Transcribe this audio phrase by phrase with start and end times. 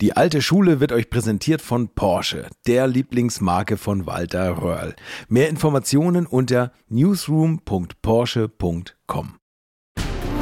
[0.00, 4.94] Die alte Schule wird euch präsentiert von Porsche, der Lieblingsmarke von Walter Röhrl.
[5.28, 9.34] Mehr Informationen unter newsroom.porsche.com.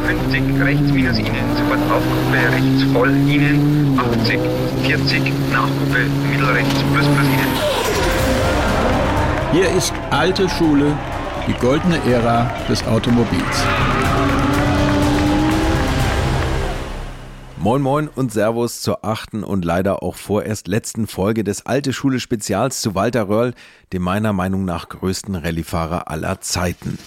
[0.07, 4.39] 50 rechts minus Ihnen, sofort Aufgruppe rechts voll Ihnen, 80,
[4.85, 7.49] 40, Nachgruppe mittelrechts plus plus Ihnen.
[9.51, 10.97] Hier ist alte Schule,
[11.49, 13.65] die goldene Ära des Automobils.
[17.61, 22.21] Moin Moin und Servus zur achten und leider auch vorerst letzten Folge des Alte Schule
[22.21, 23.53] Spezials zu Walter Röhrl,
[23.93, 26.99] dem meiner Meinung nach größten Rallyefahrer aller Zeiten.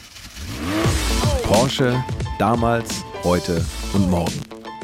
[1.43, 2.03] Porsche,
[2.37, 4.33] damals, heute und morgen.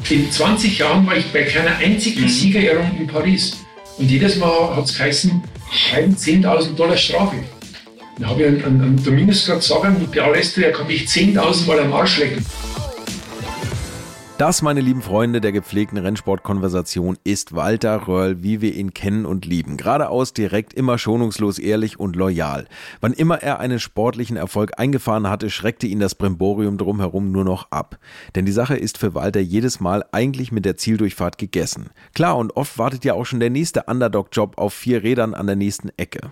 [0.08, 2.28] In 20 Jahren war ich bei keiner einzigen Mhm.
[2.28, 3.58] Siegerehrung in Paris.
[3.98, 7.36] Und jedes Mal hat es geheißen, schreiben 10.000 Dollar Strafe.
[8.18, 11.66] Dann habe ich an, an, an Dominus gerade gesagt, mit Bialestro, er kann mich 10.000
[11.66, 12.44] Mal am Arsch lecken.
[14.38, 19.44] Das, meine lieben Freunde der gepflegten Rennsportkonversation, ist Walter Röhrl, wie wir ihn kennen und
[19.44, 19.76] lieben.
[19.76, 22.68] Geradeaus, direkt, immer schonungslos ehrlich und loyal.
[23.00, 27.72] Wann immer er einen sportlichen Erfolg eingefahren hatte, schreckte ihn das Brimborium drumherum nur noch
[27.72, 27.98] ab.
[28.36, 31.90] Denn die Sache ist für Walter jedes Mal eigentlich mit der Zieldurchfahrt gegessen.
[32.14, 35.56] Klar, und oft wartet ja auch schon der nächste Underdog-Job auf vier Rädern an der
[35.56, 36.30] nächsten Ecke.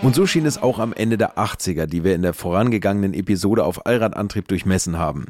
[0.00, 3.64] Und so schien es auch am Ende der 80er, die wir in der vorangegangenen Episode
[3.64, 5.26] auf Allradantrieb durchmessen haben.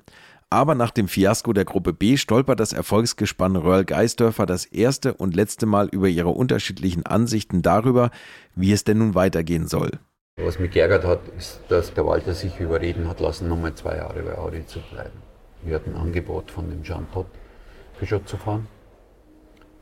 [0.51, 5.35] Aber nach dem Fiasko der Gruppe B stolpert das Erfolgsgespann Röhrl Geisdörfer das erste und
[5.35, 8.11] letzte Mal über ihre unterschiedlichen Ansichten darüber,
[8.55, 9.93] wie es denn nun weitergehen soll.
[10.37, 14.23] Was mich geärgert hat, ist, dass der Walter sich überreden hat lassen, nochmal zwei Jahre
[14.23, 15.19] bei Audi zu bleiben.
[15.65, 17.27] Wir hatten ein Angebot von dem Jean Todt,
[17.99, 18.67] Peugeot zu fahren.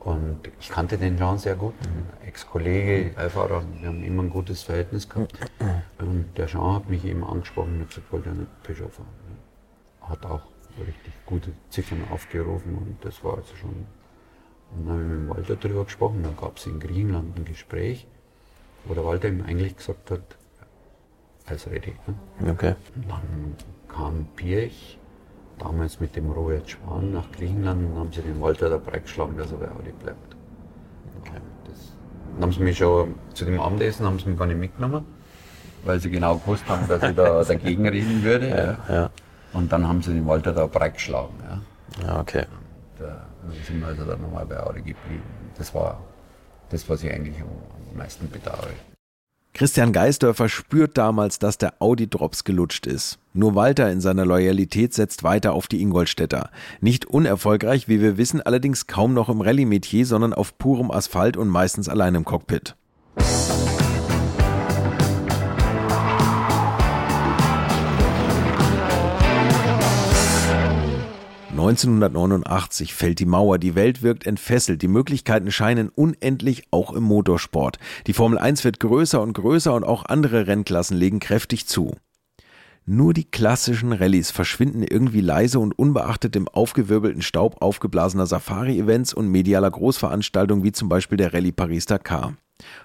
[0.06, 3.64] Und ich kannte den Jean sehr gut, ein Ex-Kollege, Beifahrer.
[3.80, 5.32] Wir haben immer ein gutes Verhältnis gehabt.
[5.98, 9.08] Und der Jean hat mich eben angesprochen und hat gesagt, wollte er nicht Peugeot fahren.
[10.02, 10.42] Hat auch
[10.78, 13.84] richtig gute Ziffern aufgerufen und das war also schon.
[14.76, 16.22] Und dann habe ich mit dem Walter darüber gesprochen.
[16.22, 18.06] Dann gab es in Griechenland ein Gespräch,
[18.84, 20.22] wo der Walter ihm eigentlich gesagt hat,
[21.50, 21.96] ist ready.
[22.38, 22.52] Ne?
[22.52, 22.76] Okay.
[22.94, 23.56] Und dann
[23.88, 25.00] kam Pirch,
[25.58, 29.52] damals mit dem Robert Schwan nach Griechenland und haben sie den Walter dabei geschlagen, dass
[29.52, 30.36] er bei Audi bleibt.
[31.20, 31.40] Okay.
[31.64, 31.92] Das,
[32.34, 35.04] dann haben sie mich schon zu dem Abendessen haben sie mich gar nicht mitgenommen,
[35.84, 38.48] weil sie genau gewusst haben, dass ich da dagegen reden würde.
[38.88, 39.10] Ja, Ja,
[39.52, 41.34] Und dann haben sie den Walter da breit geschlagen.
[41.48, 42.06] Ja.
[42.06, 42.44] ja okay.
[42.98, 45.22] Und, äh, dann sind wir also dann nochmal bei Audi geblieben.
[45.56, 46.00] Das war
[46.70, 48.74] das, was ich eigentlich am meisten bedauere.
[49.56, 53.18] Christian Geisdörfer spürt damals, dass der Audi-Drops gelutscht ist.
[53.32, 56.50] Nur Walter in seiner Loyalität setzt weiter auf die Ingolstädter.
[56.82, 61.48] Nicht unerfolgreich, wie wir wissen, allerdings kaum noch im Rallye-Metier, sondern auf purem Asphalt und
[61.48, 62.76] meistens allein im Cockpit.
[71.56, 77.78] 1989 fällt die Mauer, die Welt wirkt entfesselt, die Möglichkeiten scheinen unendlich auch im Motorsport.
[78.06, 81.94] Die Formel 1 wird größer und größer und auch andere Rennklassen legen kräftig zu.
[82.84, 89.28] Nur die klassischen Rallyes verschwinden irgendwie leise und unbeachtet im aufgewirbelten Staub aufgeblasener Safari-Events und
[89.28, 92.36] medialer Großveranstaltungen wie zum Beispiel der Rallye Paris-Dakar.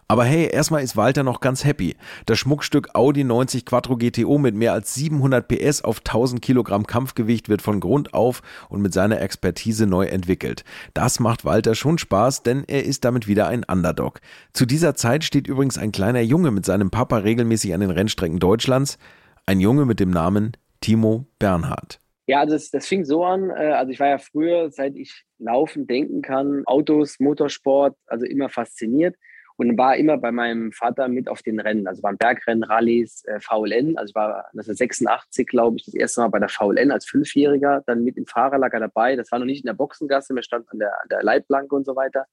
[0.08, 1.96] Aber hey, erstmal ist Walter noch ganz happy.
[2.26, 7.48] Das Schmuckstück Audi 90 Quattro GTO mit mehr als 700 PS auf 1000 Kilogramm Kampfgewicht
[7.48, 10.66] wird von Grund auf und mit seiner Expertise neu entwickelt.
[10.94, 14.20] Das macht Walter schon Spaß, denn er ist damit wieder ein Underdog.
[14.52, 18.40] Zu dieser Zeit steht übrigens ein kleiner Junge mit seinem Papa regelmäßig an den Rennstrecken
[18.40, 18.98] Deutschlands.
[19.46, 22.00] Ein Junge mit dem Namen Timo Bernhard.
[22.28, 23.50] Ja, also das, das fing so an.
[23.50, 28.50] äh, Also ich war ja früher, seit ich laufen denken kann, Autos, Motorsport, also immer
[28.50, 29.16] fasziniert
[29.58, 33.40] und war immer bei meinem Vater mit auf den Rennen, also beim Bergrennen, Rallyes, äh,
[33.40, 33.98] VLN.
[33.98, 38.04] Also ich war 1986, glaube ich, das erste Mal bei der VLN als Fünfjähriger, dann
[38.04, 39.16] mit im Fahrerlager dabei.
[39.16, 41.86] Das war noch nicht in der Boxengasse, wir standen an der, an der Leitplanke und
[41.86, 42.26] so weiter.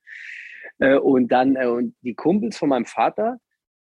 [0.79, 3.39] Äh, Und dann äh, und die Kumpels von meinem Vater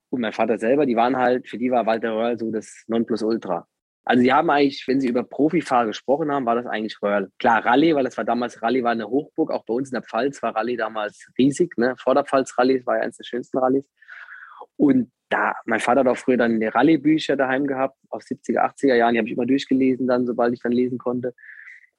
[0.10, 3.68] und mein Vater selber, die waren halt, für die war Walter Röhrl so das Nonplusultra.
[4.06, 7.31] Also die haben eigentlich, wenn sie über Profifahrer gesprochen haben, war das eigentlich Röhrl.
[7.40, 10.04] Klar, Rallye, weil das war damals, Rallye war eine Hochburg, auch bei uns in der
[10.04, 11.95] Pfalz war Rallye damals riesig, ne?
[11.98, 13.86] Vorderpfalz-Rallye war ja eines der schönsten Rallyes.
[14.75, 19.13] Und da, mein Vater hat auch früher dann Rallye-Bücher daheim gehabt, aus 70er, 80er Jahren,
[19.13, 21.33] die habe ich immer durchgelesen dann, sobald ich dann lesen konnte.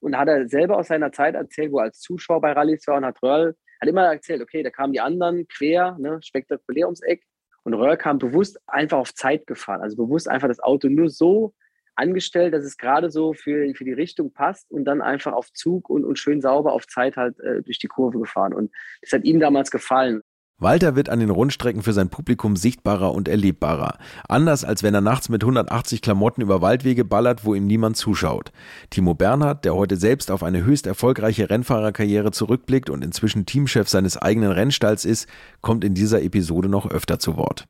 [0.01, 2.99] Und hat er selber aus seiner Zeit erzählt, wo er als Zuschauer bei Rallyes war
[2.99, 7.01] und hat Röhrl, hat immer erzählt, okay, da kamen die anderen quer, ne, spektakulär ums
[7.01, 7.25] Eck.
[7.63, 11.55] Und Röhrl kam bewusst einfach auf Zeit gefahren, also bewusst einfach das Auto nur so
[11.97, 15.89] angestellt, dass es gerade so für, für die Richtung passt und dann einfach auf Zug
[15.91, 18.53] und, und schön sauber auf Zeit halt äh, durch die Kurve gefahren.
[18.53, 20.23] Und das hat ihm damals gefallen.
[20.57, 23.99] Walter wird an den Rundstrecken für sein Publikum sichtbarer und erlebbarer.
[24.29, 28.53] Anders als wenn er nachts mit 180 Klamotten über Waldwege ballert, wo ihm niemand zuschaut.
[28.89, 34.17] Timo Bernhard, der heute selbst auf eine höchst erfolgreiche Rennfahrerkarriere zurückblickt und inzwischen Teamchef seines
[34.17, 35.29] eigenen Rennstalls ist,
[35.61, 37.67] kommt in dieser Episode noch öfter zu Wort.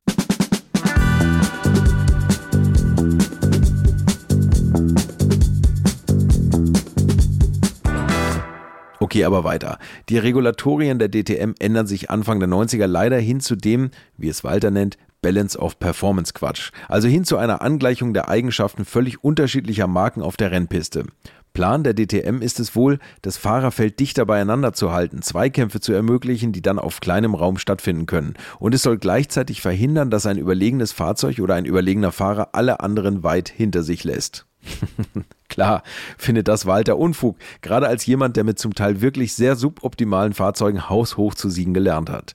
[9.04, 9.78] Okay, aber weiter.
[10.08, 14.44] Die Regulatorien der DTM ändern sich Anfang der 90er leider hin zu dem, wie es
[14.44, 16.70] Walter nennt, Balance of Performance Quatsch.
[16.88, 21.04] Also hin zu einer Angleichung der Eigenschaften völlig unterschiedlicher Marken auf der Rennpiste.
[21.52, 26.52] Plan der DTM ist es wohl, das Fahrerfeld dichter beieinander zu halten, Zweikämpfe zu ermöglichen,
[26.52, 28.32] die dann auf kleinem Raum stattfinden können.
[28.58, 33.22] Und es soll gleichzeitig verhindern, dass ein überlegenes Fahrzeug oder ein überlegener Fahrer alle anderen
[33.22, 34.46] weit hinter sich lässt.
[35.54, 35.84] Klar,
[36.18, 40.88] findet das Walter Unfug, gerade als jemand, der mit zum Teil wirklich sehr suboptimalen Fahrzeugen
[40.88, 42.34] haushoch zu siegen gelernt hat.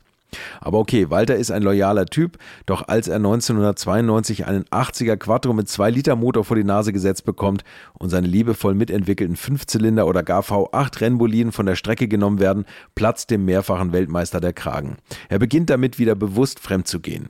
[0.61, 5.67] Aber okay, Walter ist ein loyaler Typ, doch als er 1992 einen 80er Quattro mit
[5.67, 7.65] 2 Liter Motor vor die Nase gesetzt bekommt
[7.97, 12.63] und seine liebevoll mitentwickelten Fünfzylinder oder gar V8 Rennboliden von der Strecke genommen werden,
[12.95, 14.95] platzt dem mehrfachen Weltmeister der Kragen.
[15.27, 17.27] Er beginnt damit wieder bewusst fremd zu gehen.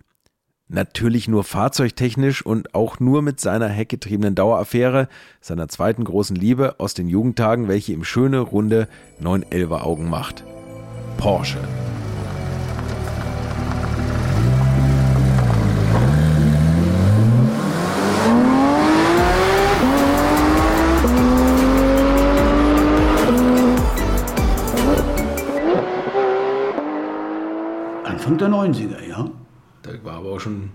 [0.72, 5.08] Natürlich nur fahrzeugtechnisch und auch nur mit seiner heckgetriebenen Daueraffäre,
[5.42, 8.88] seiner zweiten großen Liebe aus den Jugendtagen, welche ihm schöne, runde
[9.20, 10.44] 911er Augen macht.
[11.18, 11.58] Porsche.
[28.04, 29.09] Anfang der 90er,
[30.04, 30.70] war aber auch schon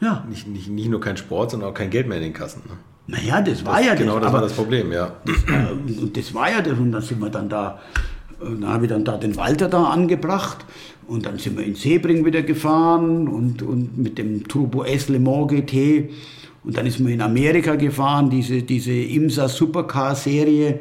[0.00, 0.24] Ja.
[0.28, 2.62] nicht, nicht, nicht nur kein Sport, sondern auch kein Geld mehr in den Kassen.
[2.68, 2.74] Ne?
[3.08, 5.12] Naja, das war ja genau, das aber war das Problem, ja.
[5.26, 6.78] Äh, Und das war ja das.
[6.78, 7.80] Und dann sind wir dann da,
[8.40, 10.64] äh, dann habe ich dann da den Walter da angebracht.
[11.08, 15.18] Und dann sind wir in Sebring wieder gefahren und, und mit dem Turbo S Le
[15.18, 16.10] Mans GT.
[16.64, 20.78] Und dann ist man in Amerika gefahren, diese, diese IMSA Supercar Serie,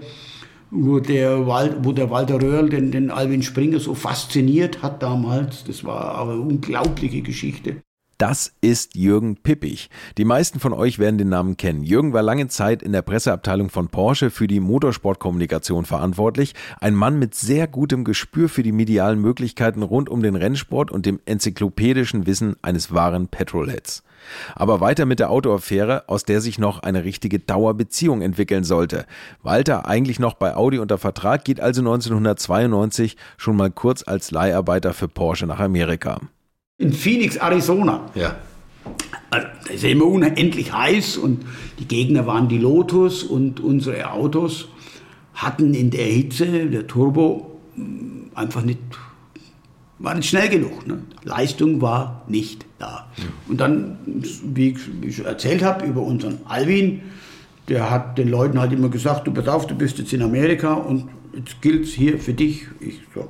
[0.72, 5.64] wo der, Wal, wo der Walter Röhrl den, den Alvin Springer so fasziniert hat damals.
[5.66, 7.82] Das war aber eine unglaubliche Geschichte.
[8.22, 9.90] Das ist Jürgen Pippich.
[10.20, 11.82] Die meisten von euch werden den Namen kennen.
[11.82, 16.54] Jürgen war lange Zeit in der Presseabteilung von Porsche für die Motorsportkommunikation verantwortlich.
[16.80, 21.08] Ein Mann mit sehr gutem Gespür für die medialen Möglichkeiten rund um den Rennsport und
[21.08, 24.04] dem enzyklopädischen Wissen eines wahren Petrolheads.
[24.56, 29.06] Aber weiter mit der Autoaffäre, aus der sich noch eine richtige Dauerbeziehung entwickeln sollte.
[29.44, 34.94] Walter, eigentlich noch bei Audi unter Vertrag, geht also 1992 schon mal kurz als Leiharbeiter
[34.94, 36.22] für Porsche nach Amerika.
[36.78, 38.10] In Phoenix, Arizona.
[38.16, 38.36] Ja.
[39.30, 41.46] Also, da ist ja immer unendlich heiß und
[41.80, 44.68] die Gegner waren die Lotus und unsere Autos
[45.34, 47.60] hatten in der Hitze, der Turbo,
[48.36, 48.80] einfach nicht,
[50.02, 50.88] war nicht schnell genug.
[50.88, 51.02] Ne?
[51.24, 53.08] Leistung war nicht da.
[53.48, 53.98] Und dann,
[54.44, 57.02] wie ich, erzählt habe, über unseren Alvin,
[57.68, 60.74] der hat den Leuten halt immer gesagt, du pass auf, du bist jetzt in Amerika
[60.74, 62.66] und jetzt gilt es hier für dich.
[62.80, 63.30] Ich, so.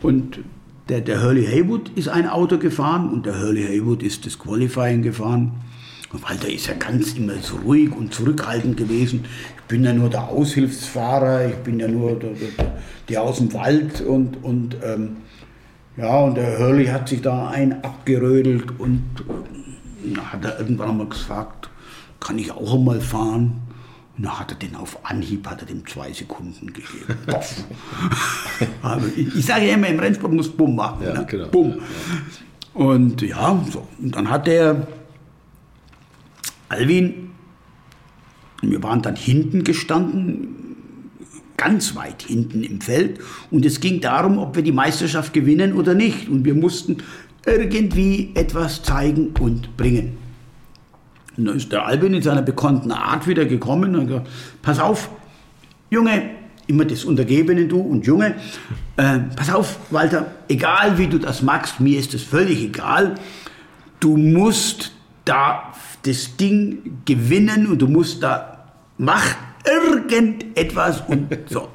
[0.00, 0.40] Und
[0.88, 5.02] der, der Hurley Haywood ist ein Auto gefahren und der Hurley Haywood ist das Qualifying
[5.02, 5.52] gefahren.
[6.12, 9.26] Und Walter ist ja ganz immer so ruhig und zurückhaltend gewesen.
[9.56, 12.72] Ich bin ja nur der Aushilfsfahrer, ich bin ja nur der, der,
[13.10, 15.16] der aus dem Wald und, und ähm,
[15.98, 19.02] ja, und der Hurley hat sich da ein abgerödelt und
[20.04, 21.70] äh, hat er irgendwann einmal gefragt,
[22.20, 23.60] kann ich auch einmal fahren?
[24.16, 27.18] Und dann hat er den auf Anhieb, hat er dem zwei Sekunden gegeben.
[28.82, 31.04] Aber ich, sage ja immer, im Rennsport muss Bumm machen.
[31.04, 31.26] Ja, ne?
[31.26, 31.48] genau.
[31.48, 31.80] Bumm.
[32.74, 33.86] Und ja, so.
[34.00, 34.86] Und dann hat der
[36.68, 37.30] Alvin,
[38.62, 40.57] wir waren dann hinten gestanden,
[41.58, 43.18] ganz weit hinten im Feld.
[43.50, 46.30] Und es ging darum, ob wir die Meisterschaft gewinnen oder nicht.
[46.30, 46.98] Und wir mussten
[47.44, 50.16] irgendwie etwas zeigen und bringen.
[51.36, 54.28] Und dann ist der Albin in seiner bekannten Art wieder gekommen und hat gesagt,
[54.62, 55.10] pass auf,
[55.90, 56.30] Junge,
[56.66, 58.34] immer das Untergebene du und Junge,
[58.96, 63.14] äh, pass auf, Walter, egal wie du das magst, mir ist das völlig egal,
[64.00, 64.92] du musst
[65.24, 65.72] da
[66.02, 69.36] das Ding gewinnen und du musst da, mach
[69.68, 71.68] irgendetwas und so.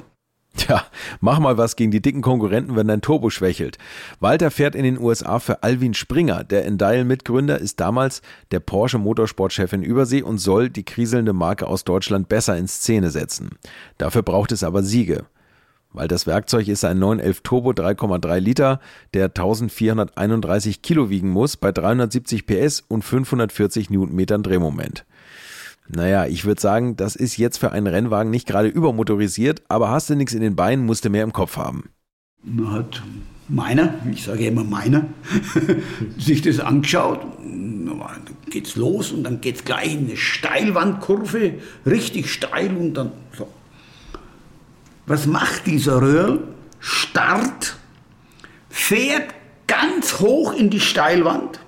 [0.56, 0.84] Tja,
[1.20, 3.76] mach mal was gegen die dicken Konkurrenten, wenn dein Turbo schwächelt.
[4.20, 6.44] Walter fährt in den USA für Alvin Springer.
[6.44, 8.22] Der Endial-Mitgründer ist damals
[8.52, 13.10] der Porsche Motorsportchef in Übersee und soll die kriselnde Marke aus Deutschland besser in Szene
[13.10, 13.58] setzen.
[13.98, 15.24] Dafür braucht es aber Siege.
[15.92, 18.80] Weil das Werkzeug ist ein 911 Turbo 3,3 Liter,
[19.12, 25.04] der 1431 Kilo wiegen muss, bei 370 PS und 540 Newtonmetern Drehmoment.
[25.88, 30.08] Naja, ich würde sagen, das ist jetzt für einen Rennwagen nicht gerade übermotorisiert, aber hast
[30.10, 31.90] du nichts in den Beinen, musst du mehr im Kopf haben.
[32.42, 33.02] Man hat
[33.48, 35.06] meiner, ich sage immer meiner,
[36.18, 37.20] sich das angeschaut.
[37.42, 41.54] Dann geht's los und dann geht's gleich in eine Steilwandkurve,
[41.86, 43.48] richtig steil und dann so.
[45.06, 46.40] Was macht dieser Röhrl?
[46.80, 47.76] Start,
[48.68, 49.34] fährt
[49.66, 51.60] ganz hoch in die Steilwand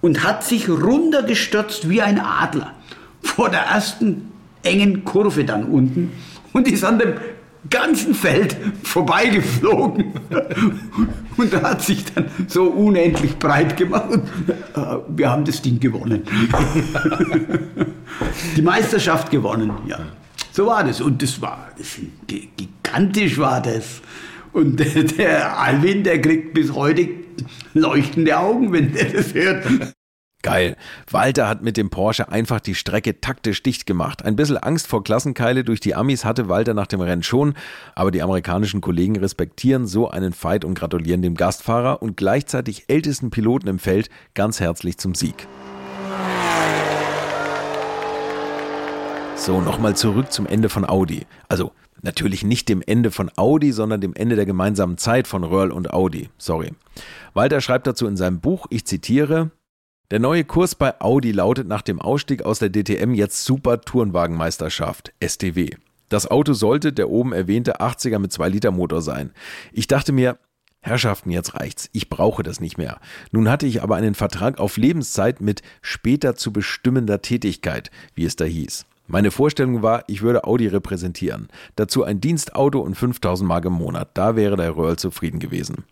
[0.00, 2.74] und hat sich runtergestürzt wie ein Adler
[3.30, 4.32] vor der ersten
[4.62, 6.12] engen Kurve dann unten
[6.52, 7.14] und ist an dem
[7.68, 10.12] ganzen Feld vorbeigeflogen
[11.36, 14.20] und hat sich dann so unendlich breit gemacht
[14.74, 16.22] äh, wir haben das Ding gewonnen.
[18.56, 19.98] Die Meisterschaft gewonnen, ja.
[20.52, 24.00] So war das und das war das, gigantisch war das.
[24.52, 27.08] Und der, der Alvin, der kriegt bis heute
[27.74, 29.64] leuchtende Augen, wenn der das hört.
[30.42, 30.76] Geil.
[31.10, 34.24] Walter hat mit dem Porsche einfach die Strecke taktisch dicht gemacht.
[34.24, 37.52] Ein bisschen Angst vor Klassenkeile durch die Amis hatte Walter nach dem Rennen schon,
[37.94, 43.28] aber die amerikanischen Kollegen respektieren so einen Fight und gratulieren dem Gastfahrer und gleichzeitig ältesten
[43.28, 45.46] Piloten im Feld ganz herzlich zum Sieg.
[49.36, 51.26] So, nochmal zurück zum Ende von Audi.
[51.48, 55.70] Also, natürlich nicht dem Ende von Audi, sondern dem Ende der gemeinsamen Zeit von Röhrl
[55.70, 56.30] und Audi.
[56.38, 56.72] Sorry.
[57.34, 59.50] Walter schreibt dazu in seinem Buch, ich zitiere,
[60.10, 65.12] der neue Kurs bei Audi lautet nach dem Ausstieg aus der DTM jetzt Super Tourenwagenmeisterschaft,
[65.22, 65.70] STW.
[66.08, 69.30] Das Auto sollte der oben erwähnte 80er mit 2 Liter Motor sein.
[69.72, 70.38] Ich dachte mir,
[70.80, 71.88] Herrschaften, jetzt reicht's.
[71.92, 72.98] Ich brauche das nicht mehr.
[73.30, 78.34] Nun hatte ich aber einen Vertrag auf Lebenszeit mit später zu bestimmender Tätigkeit, wie es
[78.34, 78.86] da hieß.
[79.06, 81.48] Meine Vorstellung war, ich würde Audi repräsentieren.
[81.76, 84.10] Dazu ein Dienstauto und 5000 Mark im Monat.
[84.14, 85.84] Da wäre der Röhrl zufrieden gewesen.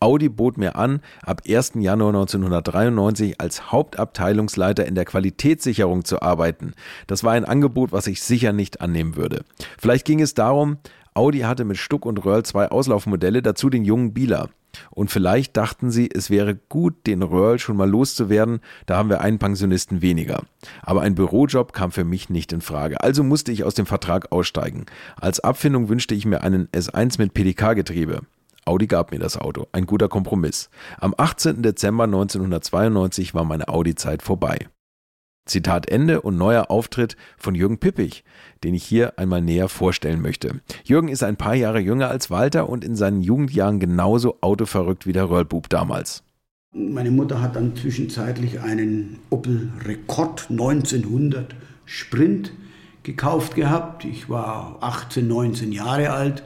[0.00, 1.72] Audi bot mir an, ab 1.
[1.76, 6.74] Januar 1993 als Hauptabteilungsleiter in der Qualitätssicherung zu arbeiten.
[7.06, 9.44] Das war ein Angebot, was ich sicher nicht annehmen würde.
[9.78, 10.78] Vielleicht ging es darum,
[11.14, 14.50] Audi hatte mit Stuck und Röhrl zwei Auslaufmodelle, dazu den jungen Bieler.
[14.90, 19.20] Und vielleicht dachten sie, es wäre gut, den Röhrl schon mal loszuwerden, da haben wir
[19.20, 20.42] einen Pensionisten weniger.
[20.82, 23.00] Aber ein Bürojob kam für mich nicht in Frage.
[23.00, 24.86] Also musste ich aus dem Vertrag aussteigen.
[25.16, 28.22] Als Abfindung wünschte ich mir einen S1 mit PDK-Getriebe.
[28.66, 29.66] Audi gab mir das Auto.
[29.72, 30.70] Ein guter Kompromiss.
[30.98, 31.62] Am 18.
[31.62, 34.68] Dezember 1992 war meine Audi-Zeit vorbei.
[35.46, 38.24] Zitat Ende und neuer Auftritt von Jürgen Pippich,
[38.62, 40.62] den ich hier einmal näher vorstellen möchte.
[40.84, 45.12] Jürgen ist ein paar Jahre jünger als Walter und in seinen Jugendjahren genauso autoverrückt wie
[45.12, 46.22] der Röllbub damals.
[46.72, 51.54] Meine Mutter hat dann zwischenzeitlich einen Opel Rekord 1900
[51.84, 52.52] Sprint
[53.02, 54.06] gekauft gehabt.
[54.06, 56.42] Ich war 18, 19 Jahre alt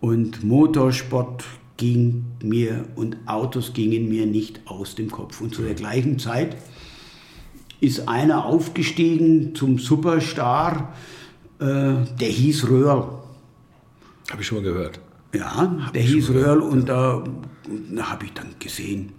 [0.00, 1.44] und Motorsport
[1.76, 5.40] ging mir und Autos gingen mir nicht aus dem Kopf.
[5.40, 6.56] Und zu der gleichen Zeit
[7.80, 10.94] ist einer aufgestiegen zum Superstar,
[11.58, 13.08] äh, der hieß Röhrl.
[14.30, 15.00] Habe ich schon mal gehört.
[15.34, 17.24] Ja, Hab der hieß Röhrl und da,
[17.94, 19.12] da habe ich dann gesehen,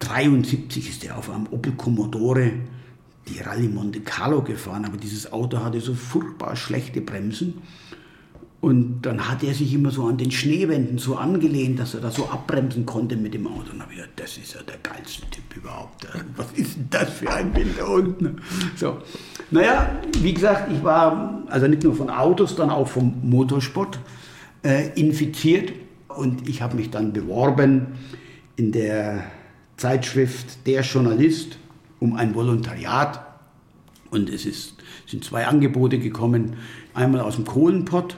[0.00, 2.52] 73 ist er auf einem Opel Commodore
[3.28, 7.54] die Rallye Monte Carlo gefahren, aber dieses Auto hatte so furchtbar schlechte Bremsen
[8.60, 12.10] und dann hat er sich immer so an den Schneewänden so angelehnt, dass er da
[12.10, 13.70] so abbremsen konnte mit dem Auto.
[13.70, 16.06] Und dann habe ich gedacht, das ist ja der geilste Typ überhaupt.
[16.36, 18.40] Was ist denn das für ein Bild da unten?
[18.74, 18.98] So.
[19.50, 23.98] Naja, wie gesagt, ich war also nicht nur von Autos, dann auch vom Motorsport
[24.64, 25.72] äh, infiziert.
[26.08, 27.88] Und ich habe mich dann beworben
[28.56, 29.24] in der
[29.76, 31.58] Zeitschrift Der Journalist
[32.00, 33.20] um ein Volontariat.
[34.10, 36.56] Und es ist, sind zwei Angebote gekommen.
[36.94, 38.16] Einmal aus dem Kohlenpott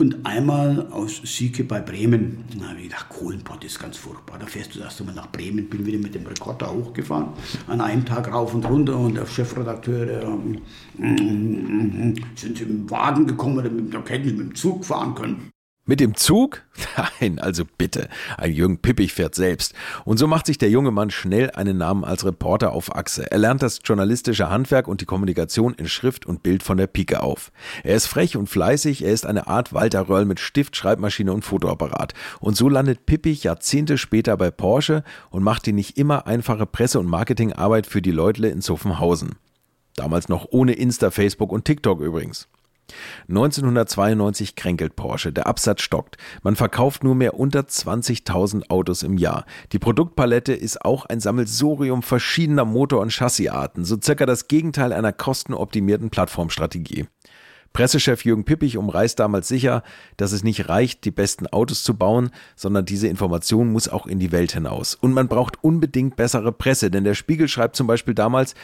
[0.00, 2.44] und einmal aus Sieke bei Bremen.
[2.58, 4.38] Da habe ich gedacht, Kohlenpott ist ganz furchtbar.
[4.38, 7.28] Da fährst du erst einmal nach Bremen, bin wieder mit dem Rekorder hochgefahren,
[7.66, 10.56] an einem Tag rauf und runter und der Chefredakteur, der, mm,
[10.96, 15.50] mm, mm, sind Sie mit dem Wagen gekommen, hätten Sie mit dem Zug fahren können.
[15.86, 16.62] Mit dem Zug?
[17.20, 18.08] Nein, also bitte.
[18.36, 19.74] Ein Jürgen Pippich fährt selbst.
[20.04, 23.30] Und so macht sich der junge Mann schnell einen Namen als Reporter auf Achse.
[23.30, 27.22] Er lernt das journalistische Handwerk und die Kommunikation in Schrift und Bild von der Pike
[27.22, 27.50] auf.
[27.82, 31.44] Er ist frech und fleißig, er ist eine Art Walter Röll mit Stift, Schreibmaschine und
[31.44, 32.12] Fotoapparat.
[32.40, 37.00] Und so landet Pippich Jahrzehnte später bei Porsche und macht die nicht immer einfache Presse-
[37.00, 39.36] und Marketingarbeit für die Leutle in Zuffenhausen.
[39.96, 42.48] Damals noch ohne Insta, Facebook und TikTok übrigens.
[43.28, 46.16] 1992 kränkelt Porsche, der Absatz stockt.
[46.42, 49.44] Man verkauft nur mehr unter 20.000 Autos im Jahr.
[49.72, 55.12] Die Produktpalette ist auch ein Sammelsurium verschiedener Motor- und Chassisarten, so circa das Gegenteil einer
[55.12, 57.06] kostenoptimierten Plattformstrategie.
[57.72, 59.84] Pressechef Jürgen Pippich umreißt damals sicher,
[60.16, 64.18] dass es nicht reicht, die besten Autos zu bauen, sondern diese Information muss auch in
[64.18, 64.96] die Welt hinaus.
[64.96, 68.54] Und man braucht unbedingt bessere Presse, denn der Spiegel schreibt zum Beispiel damals,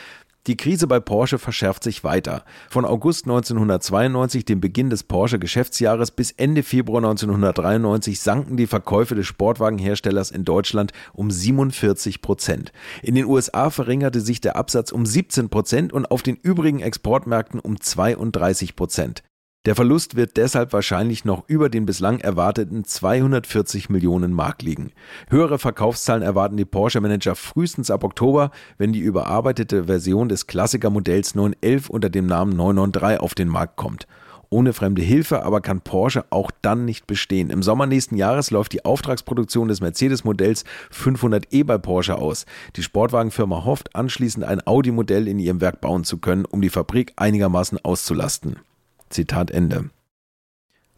[0.46, 2.44] Die Krise bei Porsche verschärft sich weiter.
[2.70, 9.26] Von August 1992, dem Beginn des Porsche-Geschäftsjahres, bis Ende Februar 1993 sanken die Verkäufe des
[9.26, 12.72] Sportwagenherstellers in Deutschland um 47 Prozent.
[13.02, 17.58] In den USA verringerte sich der Absatz um 17 Prozent und auf den übrigen Exportmärkten
[17.58, 19.24] um 32 Prozent.
[19.66, 24.92] Der Verlust wird deshalb wahrscheinlich noch über den bislang erwarteten 240 Millionen Mark liegen.
[25.28, 31.90] Höhere Verkaufszahlen erwarten die Porsche-Manager frühestens ab Oktober, wenn die überarbeitete Version des Klassikermodells 911
[31.90, 34.06] unter dem Namen 993 auf den Markt kommt.
[34.50, 37.50] Ohne fremde Hilfe aber kann Porsche auch dann nicht bestehen.
[37.50, 42.46] Im Sommer nächsten Jahres läuft die Auftragsproduktion des Mercedes-Modells 500e bei Porsche aus.
[42.76, 47.14] Die Sportwagenfirma hofft anschließend ein Audi-Modell in ihrem Werk bauen zu können, um die Fabrik
[47.16, 48.60] einigermaßen auszulasten.
[49.10, 49.90] Zitat Ende.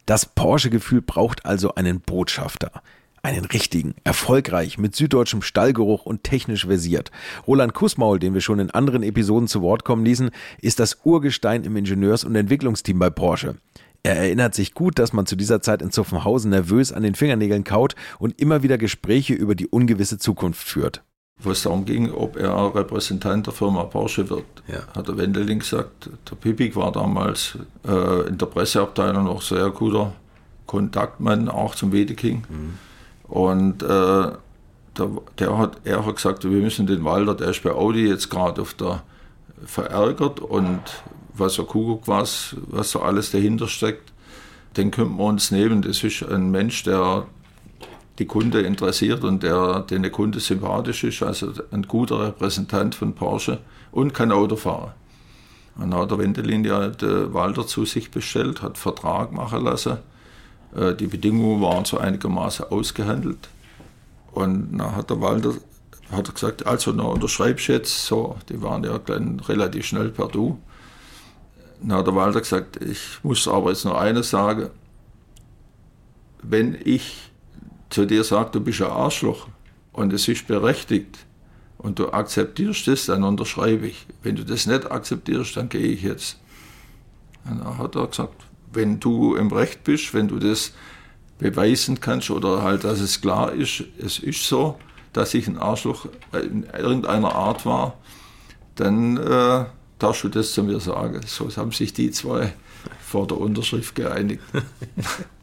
[0.06, 2.82] Das Porsche-Gefühl braucht also einen Botschafter.
[3.22, 7.10] Einen richtigen, erfolgreich, mit süddeutschem Stallgeruch und technisch versiert.
[7.46, 11.64] Roland Kussmaul, den wir schon in anderen Episoden zu Wort kommen ließen, ist das Urgestein
[11.64, 13.56] im Ingenieurs- und Entwicklungsteam bei Porsche.
[14.02, 17.64] Er erinnert sich gut, dass man zu dieser Zeit in Zuffenhausen nervös an den Fingernägeln
[17.64, 21.02] kaut und immer wieder Gespräche über die ungewisse Zukunft führt
[21.40, 24.44] wo es darum ging, ob er Repräsentant der Firma Porsche wird.
[24.66, 24.80] Ja.
[24.96, 30.12] Hat der Wendeling gesagt, der Pipik war damals äh, in der Presseabteilung noch sehr guter
[30.66, 32.42] Kontaktmann, auch zum Wedeking.
[32.48, 32.78] Mhm.
[33.32, 37.70] Und äh, der, der, hat, er hat gesagt, wir müssen den Walter, der ist bei
[37.70, 39.02] Audi jetzt gerade auf der
[39.64, 40.80] verärgert und
[41.34, 44.12] was er Kuckuck was, was so alles dahinter steckt,
[44.76, 45.82] den könnten wir uns nehmen.
[45.82, 47.26] Das ist ein Mensch, der
[48.18, 53.14] die Kunde interessiert und der, den der Kunde sympathisch ist, also ein guter Repräsentant von
[53.14, 53.58] Porsche
[53.92, 54.92] und kann Auto fahren.
[55.76, 59.98] Dann hat der Wendelin ja den Walter zu sich bestellt, hat Vertrag machen lassen.
[60.74, 63.48] Äh, die Bedingungen waren so einigermaßen ausgehandelt.
[64.32, 65.54] Und dann hat der Walter
[66.10, 70.58] hat gesagt, also na, unterschreibst jetzt, so, die waren ja dann relativ schnell per Du.
[71.82, 74.70] Dann hat der Walter gesagt, ich muss aber jetzt noch eines sagen,
[76.42, 77.27] wenn ich
[77.90, 79.48] zu dir sagt, du bist ein Arschloch
[79.92, 81.18] und es ist berechtigt
[81.78, 84.06] und du akzeptierst es, dann unterschreibe ich.
[84.22, 86.38] Wenn du das nicht akzeptierst, dann gehe ich jetzt.
[87.48, 90.72] Und dann hat er gesagt, wenn du im Recht bist, wenn du das
[91.38, 94.78] beweisen kannst oder halt, dass es klar ist, es ist so,
[95.12, 97.96] dass ich ein Arschloch in irgendeiner Art war,
[98.74, 99.64] dann äh,
[99.98, 101.20] darfst du das zu mir sagen.
[101.26, 102.52] So haben sich die zwei
[103.00, 104.42] vor der Unterschrift geeinigt.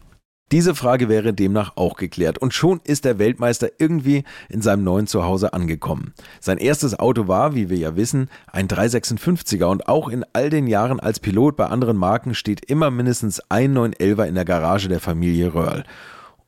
[0.51, 5.07] Diese Frage wäre demnach auch geklärt und schon ist der Weltmeister irgendwie in seinem neuen
[5.07, 6.13] Zuhause angekommen.
[6.39, 10.67] Sein erstes Auto war, wie wir ja wissen, ein 356er und auch in all den
[10.67, 14.99] Jahren als Pilot bei anderen Marken steht immer mindestens ein 911er in der Garage der
[14.99, 15.83] Familie Röhrl.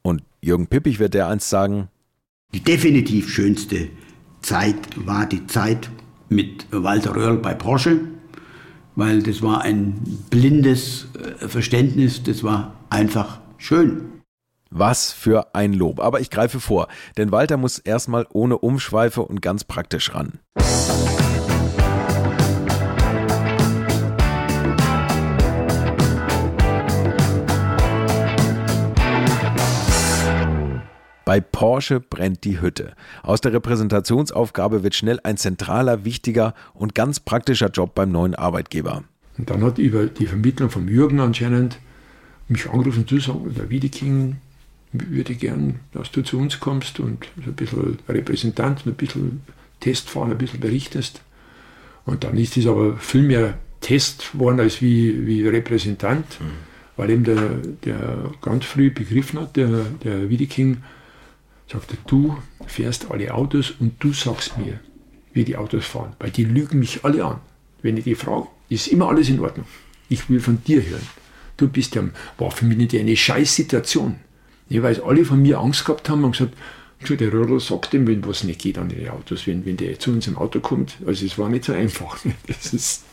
[0.04, 1.88] Und Jürgen Pippich wird der einst sagen,
[2.54, 3.90] die definitiv schönste
[4.42, 5.90] Zeit war die Zeit
[6.30, 8.00] mit Walter Röhrl bei Porsche,
[8.96, 11.08] weil das war ein blindes
[11.42, 14.22] äh, Verständnis, das war einfach Schön.
[14.70, 16.00] Was für ein Lob.
[16.00, 20.40] Aber ich greife vor, denn Walter muss erstmal ohne Umschweife und ganz praktisch ran.
[31.26, 32.94] Bei Porsche brennt die Hütte.
[33.22, 39.04] Aus der Repräsentationsaufgabe wird schnell ein zentraler, wichtiger und ganz praktischer Job beim neuen Arbeitgeber.
[39.38, 41.80] Und dann hat über die Vermittlung von Jürgen anscheinend
[42.50, 44.38] mich angerufen und zu sagen, der Wiedeking
[44.94, 49.42] würde gern, dass du zu uns kommst und so ein bisschen Repräsentant, ein bisschen
[49.80, 51.22] Test fahren, ein bisschen berichtest.
[52.06, 56.46] Und dann ist es aber viel mehr Test geworden als wie, wie Repräsentant, mhm.
[56.96, 57.50] weil eben der,
[57.84, 60.78] der ganz früh begriffen hat, der, der Wiedeking,
[61.70, 64.80] sagte, du fährst alle Autos und du sagst mir,
[65.34, 67.40] wie die Autos fahren, weil die lügen mich alle an.
[67.82, 69.68] Wenn ich die frage, ist immer alles in Ordnung.
[70.10, 71.06] Ich will von dir hören
[71.58, 72.04] du bist ja,
[72.38, 74.16] war für mich nicht eine Scheißsituation.
[74.70, 76.54] Ja, weil alle von mir Angst gehabt haben und gesagt,
[77.22, 80.12] der Röhrl sagt ihm, wenn was nicht geht an den Autos, wenn, wenn der zu
[80.12, 80.98] uns im Auto kommt.
[81.06, 82.18] Also es war nicht so einfach.
[82.48, 83.04] Das ist,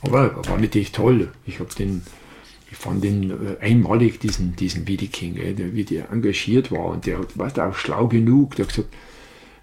[0.00, 1.30] aber war natürlich toll.
[1.46, 2.02] Ich habe den,
[2.70, 5.36] ich fand den äh, einmalig, diesen, diesen Wiedeking,
[5.74, 8.56] wie der engagiert war und der war auch schlau genug.
[8.56, 8.94] Der hat gesagt,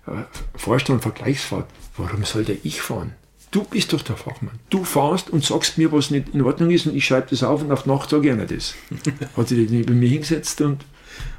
[0.07, 1.67] äh, Vorstand Vergleichsfahrt,
[1.97, 3.13] warum soll der ich fahren?
[3.51, 4.59] Du bist doch der Fachmann.
[4.69, 7.63] Du fahrst und sagst mir, was nicht in Ordnung ist und ich schreibe das auf
[7.63, 8.75] und auf Nacht sage ich einer das.
[9.37, 10.85] Hat sich neben mir hingesetzt und,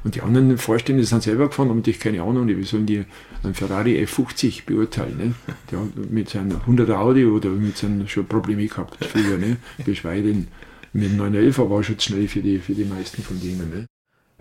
[0.03, 3.05] und die anderen Vorstände sind selber gefahren, haben natürlich keine Ahnung, wie sollen die
[3.43, 5.17] einen Ferrari F50 beurteilen.
[5.17, 5.35] Ne?
[5.71, 9.37] Der hat mit seinem 100er Audi oder mit seinen schon Probleme gehabt früher.
[9.37, 9.57] Ne?
[9.85, 10.47] Geschweige denn
[10.91, 13.69] mit einem 911 war schon schnell für die, für die meisten von denen.
[13.69, 13.85] Ne?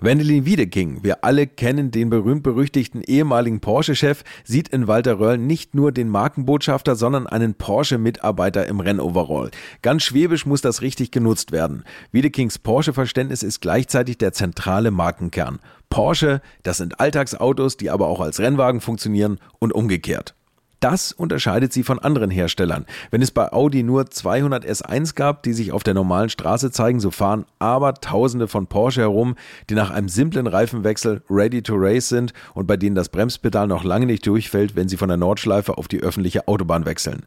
[0.03, 5.93] Wendelin Wiedeking, wir alle kennen den berühmt-berüchtigten ehemaligen Porsche-Chef, sieht in Walter Röhrl nicht nur
[5.93, 9.51] den Markenbotschafter, sondern einen Porsche-Mitarbeiter im Rennoverall.
[9.83, 11.85] Ganz schwäbisch muss das richtig genutzt werden.
[12.13, 15.59] Wiedekings Porsche-Verständnis ist gleichzeitig der zentrale Markenkern.
[15.91, 20.35] Porsche, das sind Alltagsautos, die aber auch als Rennwagen funktionieren und umgekehrt.
[20.81, 22.87] Das unterscheidet sie von anderen Herstellern.
[23.11, 27.01] Wenn es bei Audi nur 200 S1 gab, die sich auf der normalen Straße zeigen,
[27.01, 29.37] so fahren aber Tausende von Porsche herum,
[29.69, 33.85] die nach einem simplen Reifenwechsel ready to race sind und bei denen das Bremspedal noch
[33.85, 37.27] lange nicht durchfällt, wenn sie von der Nordschleife auf die öffentliche Autobahn wechseln.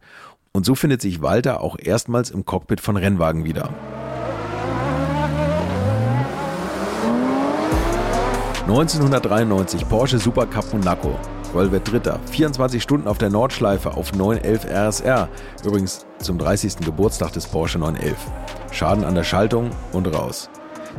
[0.52, 3.70] Und so findet sich Walter auch erstmals im Cockpit von Rennwagen wieder.
[8.63, 11.20] 1993 Porsche Supercup Monaco.
[11.54, 12.20] Roll wird Dritter.
[12.32, 15.30] 24 Stunden auf der Nordschleife auf 911 RSR.
[15.63, 16.78] Übrigens zum 30.
[16.78, 18.18] Geburtstag des Porsche 911.
[18.72, 20.50] Schaden an der Schaltung und raus.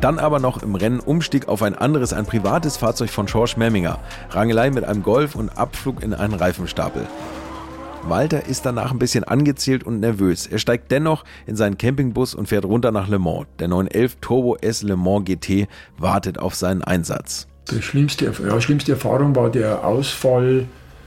[0.00, 3.98] Dann aber noch im Rennen Umstieg auf ein anderes, ein privates Fahrzeug von Schorsch Memminger.
[4.30, 7.06] Rangelei mit einem Golf und Abflug in einen Reifenstapel.
[8.06, 10.46] Walter ist danach ein bisschen angezählt und nervös.
[10.46, 13.46] Er steigt dennoch in seinen Campingbus und fährt runter nach Le Mans.
[13.58, 17.46] Der 911 Turbo S Le Mans GT wartet auf seinen Einsatz.
[17.70, 20.66] Die schlimmste, ja, schlimmste Erfahrung war der Ausfall.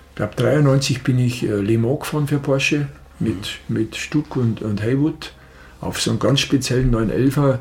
[0.10, 2.88] Ich glaube, 93 bin ich äh, Le Mans gefahren für Porsche
[3.20, 5.34] mit, mit Stuck und, und Haywood
[5.82, 7.60] auf so einem ganz speziellen 911er,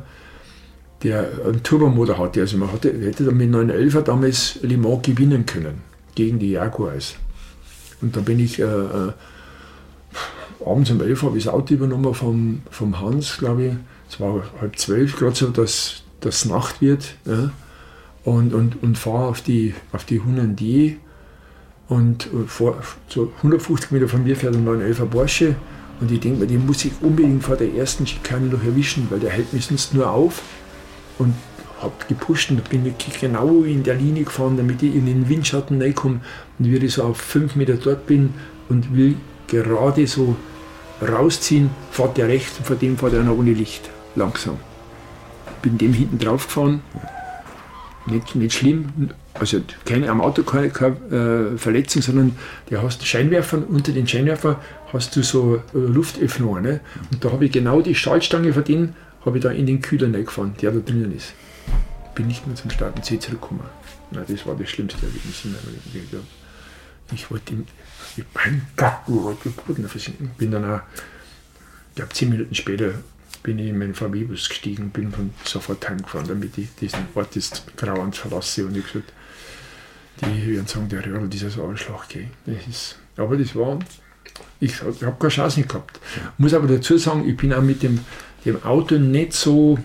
[1.02, 2.40] der einen Turbomotor hatte.
[2.40, 5.82] Also man hatte, hätte dann mit 911er damals Le Mans gewinnen können
[6.14, 7.16] gegen die Jaguars.
[8.00, 9.12] Und da bin ich äh, äh,
[10.64, 13.72] abends um 11 habe ich das Auto übernommen vom, vom Hans, glaube ich.
[14.08, 17.16] Es war halb zwölf, gerade so, dass das Nacht wird.
[17.26, 17.50] Ja
[18.26, 20.98] und, und, und fahre auf die, auf die Hunandie
[21.88, 22.76] und vor,
[23.08, 25.54] so 150 Meter von mir fährt ein 911er Porsche
[26.00, 29.20] und ich denke mir, den muss ich unbedingt vor der ersten Schikane noch erwischen, weil
[29.20, 30.42] der hält mich sonst nur auf
[31.18, 31.34] und
[31.80, 35.80] habe gepusht und bin wirklich genau in der Linie gefahren, damit ich in den Windschatten
[35.80, 36.20] reinkomme
[36.58, 38.34] und wie ich so auf 5 Meter dort bin
[38.68, 39.14] und will
[39.46, 40.34] gerade so
[41.00, 44.56] rausziehen, fährt der rechts und vor dem fährt einer ohne Licht, langsam.
[45.62, 46.82] Bin dem hinten drauf gefahren,
[48.06, 52.36] nicht, nicht schlimm, also keine, am Auto keine, keine äh, Verletzung, sondern
[52.68, 54.60] du hast Scheinwerfer, unter den Scheinwerfer
[54.92, 56.62] hast du so äh, Luftöffnungen.
[56.62, 56.80] Ne?
[57.12, 60.12] Und da habe ich genau die Schaltstange von denen, habe ich da in den Kühler
[60.12, 61.34] reingefahren, der da drinnen ist.
[62.14, 63.64] Bin nicht mehr zum Starten C zurückgekommen.
[64.10, 66.26] Nein, das war das schlimmste Erlebnis in meinem Leben.
[67.12, 67.66] Ich wollte im,
[68.16, 70.30] ich mein Gott, wollte Boden versinken.
[70.38, 70.80] Bin dann auch,
[71.90, 72.94] ich glaube, zehn Minuten später
[73.46, 77.36] bin ich in meinen VW-Bus gestiegen und bin von sofort heimgefahren, damit ich diesen Ort
[77.36, 78.66] jetzt grauend verlasse.
[78.66, 79.12] Und ich gesagt,
[80.20, 82.26] die werden sagen, der Röhrl, dieses Arschloch, gell.
[82.44, 83.78] Das ist, aber das war,
[84.58, 86.00] ich, habe keine Chance gehabt.
[86.38, 88.00] Muss aber dazu sagen, ich bin auch mit dem,
[88.44, 89.78] dem Auto nicht so,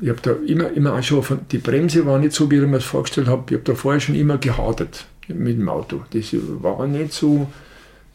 [0.00, 2.62] ich habe da immer, immer auch schon, von, die Bremse war nicht so, wie ich
[2.62, 3.42] mir das vorgestellt habe.
[3.48, 6.04] Ich habe da vorher schon immer gehadert mit dem Auto.
[6.12, 7.48] Das war nicht so,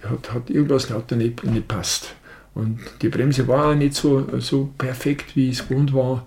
[0.03, 2.15] hat, hat irgendwas hat da nicht, nicht passt.
[2.55, 6.25] Und die Bremse war auch nicht so, so perfekt, wie es gewohnt war.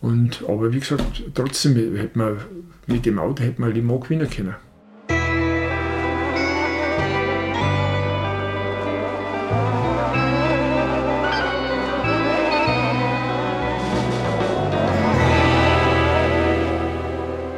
[0.00, 2.36] Und, aber wie gesagt, trotzdem hätte man,
[2.86, 4.56] mit dem Auto hätte man Mans gewinnen können.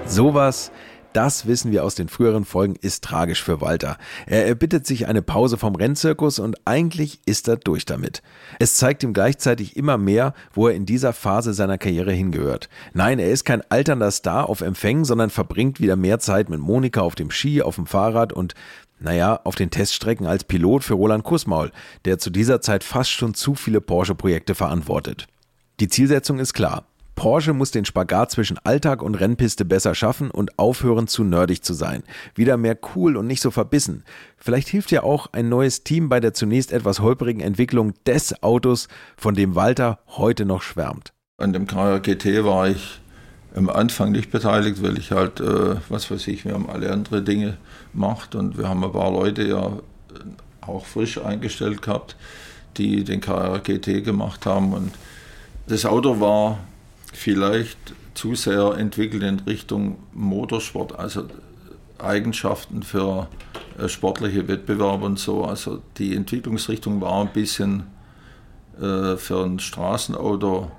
[0.04, 0.70] Sowas
[1.16, 3.96] das wissen wir aus den früheren Folgen, ist tragisch für Walter.
[4.26, 8.22] Er erbittet sich eine Pause vom Rennzirkus und eigentlich ist er durch damit.
[8.58, 12.68] Es zeigt ihm gleichzeitig immer mehr, wo er in dieser Phase seiner Karriere hingehört.
[12.92, 17.00] Nein, er ist kein alternder Star auf Empfängen, sondern verbringt wieder mehr Zeit mit Monika
[17.00, 18.54] auf dem Ski, auf dem Fahrrad und
[18.98, 21.72] naja, auf den Teststrecken als Pilot für Roland Kussmaul,
[22.04, 25.26] der zu dieser Zeit fast schon zu viele Porsche-Projekte verantwortet.
[25.80, 26.84] Die Zielsetzung ist klar.
[27.16, 31.72] Porsche muss den Spagat zwischen Alltag und Rennpiste besser schaffen und aufhören zu nerdig zu
[31.72, 32.04] sein.
[32.34, 34.04] Wieder mehr cool und nicht so verbissen.
[34.36, 38.88] Vielleicht hilft ja auch ein neues Team bei der zunächst etwas holprigen Entwicklung des Autos,
[39.16, 41.14] von dem Walter heute noch schwärmt.
[41.38, 43.00] An dem KR GT war ich
[43.54, 47.22] am Anfang nicht beteiligt, weil ich halt, äh, was weiß ich, wir haben alle andere
[47.22, 47.56] Dinge
[47.92, 49.72] gemacht und wir haben ein paar Leute ja
[50.60, 52.14] auch frisch eingestellt gehabt,
[52.76, 54.92] die den KR GT gemacht haben und
[55.66, 56.58] das Auto war
[57.16, 57.78] vielleicht
[58.14, 61.24] zu sehr entwickelt in Richtung Motorsport, also
[61.98, 63.28] Eigenschaften für
[63.78, 65.44] äh, sportliche Wettbewerbe und so.
[65.44, 67.84] Also die Entwicklungsrichtung war ein bisschen
[68.78, 70.70] äh, für ein Straßenauto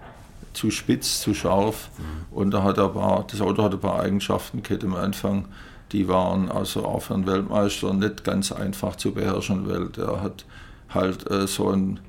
[0.54, 1.89] zu spitz, zu scharf.
[1.97, 2.36] Mhm.
[2.38, 5.45] Und da hat er paar, das Auto hatte ein paar Eigenschaften gehabt am Anfang,
[5.91, 10.45] die waren also auch für einen Weltmeister nicht ganz einfach zu beherrschen, weil der hat
[10.89, 12.00] halt äh, so ein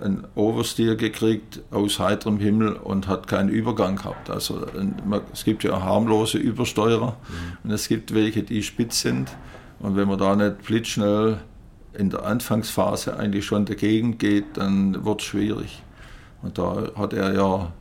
[0.00, 4.30] einen Oversteer gekriegt aus heiterem Himmel und hat keinen Übergang gehabt.
[4.30, 4.66] Also
[5.32, 7.58] es gibt ja harmlose Übersteuerer mhm.
[7.64, 9.30] und es gibt welche, die spitz sind.
[9.78, 11.38] Und wenn man da nicht blitzschnell
[11.92, 15.82] in der Anfangsphase eigentlich schon dagegen geht, dann wird es schwierig.
[16.42, 17.72] Und da hat er ja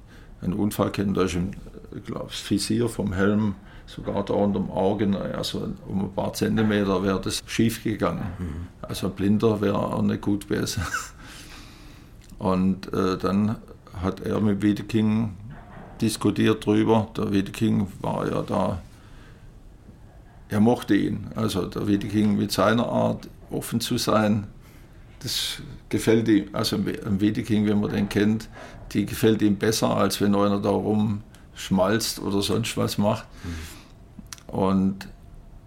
[0.42, 1.52] einen Unfall kennen, da ist ihm,
[1.96, 3.56] ich glaube, das Visier vom Helm
[3.86, 8.26] sogar da unter dem Auge, also um ein paar Zentimeter wäre das schief gegangen.
[8.38, 8.68] Mhm.
[8.82, 10.82] Also ein Blinder wäre auch nicht gut besser.
[12.40, 13.58] Und äh, dann
[14.02, 15.36] hat er mit Wiedeking
[16.02, 17.10] diskutiert drüber.
[17.16, 18.82] Der Wiedeking war ja da,
[20.48, 21.28] er mochte ihn.
[21.36, 24.48] Also der Wiedeking mit seiner Art offen zu sein,
[25.22, 28.48] das gefällt ihm, also am Wiedeking, wenn man den kennt,
[28.94, 33.26] die gefällt ihm besser, als wenn einer da rumschmalzt oder sonst was macht.
[33.44, 34.54] Mhm.
[34.56, 35.08] Und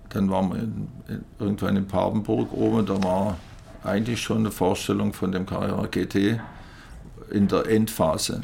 [0.09, 3.39] dann waren wir in, in, irgendwann in Papenburg oben, da war
[3.85, 6.41] eigentlich schon eine Vorstellung von dem Carrera GT
[7.33, 8.43] in der Endphase.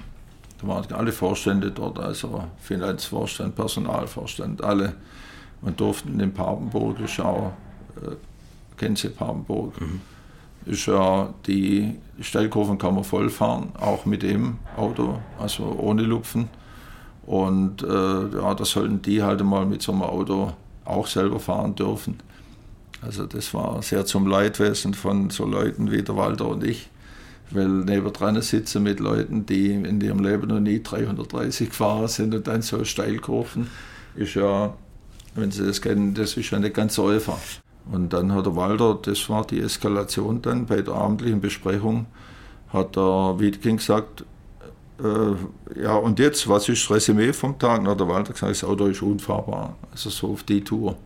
[0.61, 4.95] Da waren alle Vorstände dort, also Finanzvorstand, Personalvorstand, alle.
[5.61, 7.53] Und durften in den Papenburg, auch,
[7.97, 8.15] äh,
[8.77, 10.01] kennen Sie Papenburg, mhm.
[10.67, 16.49] ist ja die Stellkurven kann man voll fahren, auch mit dem Auto, also ohne Lupfen.
[17.27, 20.53] Und äh, ja, da sollten die halt mal mit so einem Auto
[20.85, 22.19] auch selber fahren dürfen.
[23.03, 26.89] Also das war sehr zum Leidwesen von so Leuten wie der Walter und ich
[27.51, 32.47] weil nebendran sitzen mit Leuten, die in ihrem Leben noch nie 330 gefahren sind und
[32.47, 33.69] dann so Steilkurven,
[34.17, 34.75] ist ja,
[35.35, 37.39] wenn Sie das kennen, das ist ja nicht ganz so einfach.
[37.91, 42.07] Und dann hat der Walter, das war die Eskalation dann bei der abendlichen Besprechung,
[42.71, 44.25] hat der Wiedeking gesagt,
[45.03, 47.87] äh, ja und jetzt, was ist das Resümee vom Tag?
[47.87, 50.97] Hat der Walter gesagt, das Auto ist unfahrbar, also so auf die Tour.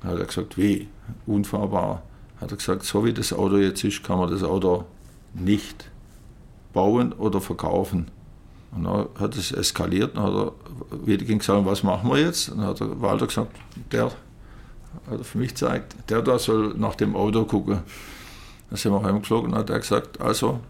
[0.00, 0.88] Dann hat er gesagt, wie,
[1.26, 2.02] unfahrbar?
[2.40, 4.84] Hat er gesagt, so wie das Auto jetzt ist, kann man das Auto
[5.38, 5.90] nicht
[6.72, 8.08] bauen oder verkaufen.
[8.72, 10.52] Und dann hat es eskaliert, dann hat er
[11.06, 12.50] wieder gesagt, was machen wir jetzt?
[12.50, 13.56] Dann hat der Walter gesagt,
[13.92, 14.10] der,
[15.10, 17.80] hat für mich gezeigt, der da soll nach dem Auto gucken.
[18.68, 20.60] Dann sind wir heimgeflogen und hat er gesagt, also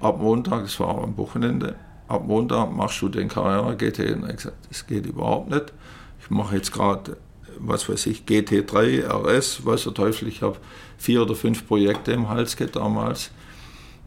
[0.00, 4.14] ab Montag, das war am Wochenende, ab Montag machst du den Carrera GT.
[4.14, 5.72] Und er hat gesagt, das geht überhaupt nicht.
[6.20, 7.16] Ich mache jetzt gerade,
[7.58, 10.56] was weiß ich, GT3, RS, weiß der Teufel, ich habe
[10.96, 13.30] vier oder fünf Projekte im Hals gehabt damals.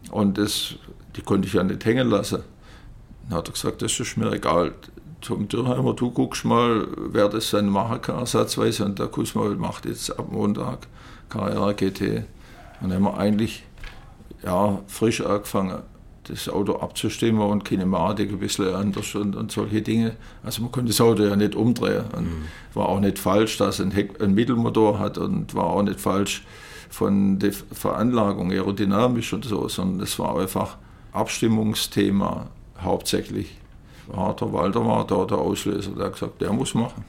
[0.10, 0.76] Und das,
[1.16, 2.44] die konnte ich ja nicht hängen lassen.
[3.30, 4.74] Dann hat er gesagt, das ist mir egal.
[5.22, 8.86] Tom Dürheimer, du guckst mal, wer das dann machen kann, ersatzweise.
[8.86, 10.88] Und der Kusmal macht jetzt ab Montag
[11.30, 12.26] KR GT.
[12.82, 13.64] Und dann haben wir eigentlich
[14.44, 15.84] ja, frisch angefangen,
[16.24, 20.16] das Auto abzustimmen und Kinematik ein bisschen anders und, und solche Dinge.
[20.44, 22.06] Also man konnte das Auto ja nicht umdrehen.
[22.16, 22.46] Und mhm.
[22.74, 26.00] War auch nicht falsch, dass es ein, Heck, ein Mittelmotor hat und war auch nicht
[26.00, 26.44] falsch,
[26.92, 30.78] von der Veranlagung aerodynamisch und so, sondern es war einfach
[31.14, 32.48] Abstimmungsthema
[32.80, 33.58] hauptsächlich.
[34.14, 37.04] Harter Walter war da der Auslöser, der hat gesagt, der muss machen.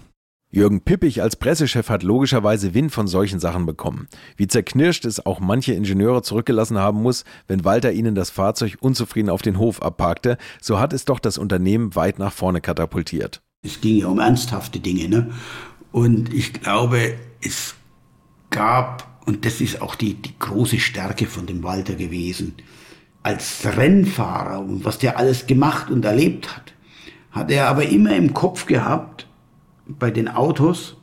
[0.55, 4.07] Jürgen Pippich als Pressechef hat logischerweise Wind von solchen Sachen bekommen.
[4.37, 9.31] Wie zerknirscht es auch manche Ingenieure zurückgelassen haben muss, wenn Walter ihnen das Fahrzeug unzufrieden
[9.31, 13.41] auf den Hof abparkte, so hat es doch das Unternehmen weit nach vorne katapultiert.
[13.65, 15.09] Es ging ja um ernsthafte Dinge.
[15.09, 15.31] Ne?
[15.91, 17.75] Und ich glaube, es
[18.51, 22.55] gab und das ist auch die, die große Stärke von dem Walter gewesen.
[23.23, 26.73] Als Rennfahrer und was der alles gemacht und erlebt hat,
[27.31, 29.27] hat er aber immer im Kopf gehabt,
[29.87, 30.97] bei den Autos,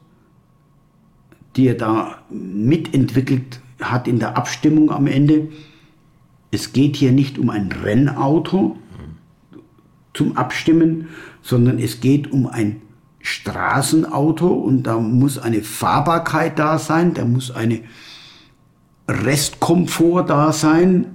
[1.56, 5.50] die er da mitentwickelt hat in der Abstimmung am Ende,
[6.52, 8.78] es geht hier nicht um ein Rennauto
[10.14, 11.10] zum Abstimmen,
[11.42, 12.82] sondern es geht um ein
[13.22, 17.82] Straßenauto und da muss eine Fahrbarkeit da sein, da muss eine
[19.10, 21.08] Restkomfort da sein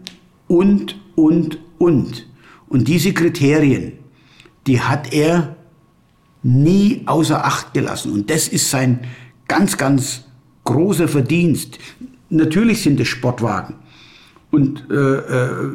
[0.49, 2.27] und, und, und.
[2.69, 3.93] Und diese Kriterien,
[4.67, 5.57] die hat er
[6.43, 8.13] nie außer Acht gelassen.
[8.13, 9.01] Und das ist sein
[9.49, 10.25] ganz, ganz
[10.65, 11.79] großer Verdienst.
[12.31, 13.77] Natürlich sind es Sportwagen.
[14.51, 15.71] Und äh, äh,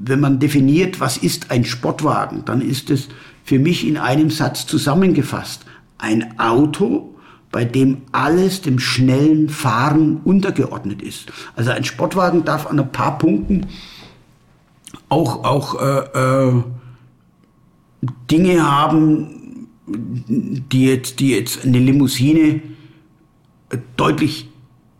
[0.00, 3.08] wenn man definiert, was ist ein Sportwagen, dann ist es
[3.42, 5.64] für mich in einem Satz zusammengefasst.
[5.98, 7.15] Ein Auto,
[7.56, 11.32] bei dem alles dem schnellen Fahren untergeordnet ist.
[11.54, 13.68] Also ein Sportwagen darf an ein paar Punkten
[15.08, 16.62] auch, auch äh, äh,
[18.30, 22.60] Dinge haben, die jetzt, die jetzt eine Limousine
[23.96, 24.50] deutlich,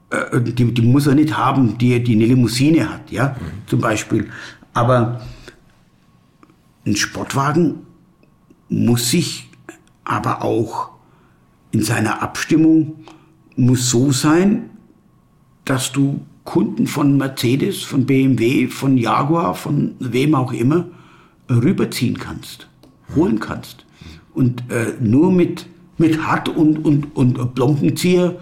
[0.09, 3.67] äh, die, die muss er nicht haben, die, die eine Limousine hat, ja, mhm.
[3.67, 4.31] zum Beispiel.
[4.73, 5.21] Aber
[6.87, 7.81] ein Sportwagen
[8.71, 9.51] muss sich
[10.05, 10.96] aber auch
[11.71, 13.05] in seiner Abstimmung
[13.57, 14.71] muss so sein,
[15.65, 20.87] dass du Kunden von Mercedes, von BMW, von Jaguar, von wem auch immer
[21.51, 22.69] rüberziehen kannst,
[23.15, 23.85] holen kannst.
[24.33, 25.67] Und äh, nur mit,
[25.99, 28.37] mit Hart und, und, und Plombenzieher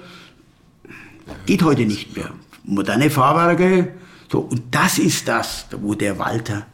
[1.46, 2.30] geht heute nicht mehr.
[2.64, 3.94] Moderne Fahrwerke,
[4.30, 6.66] so, und das ist das, wo der Walter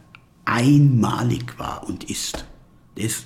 [0.45, 2.45] einmalig war und ist.
[2.95, 3.23] Das,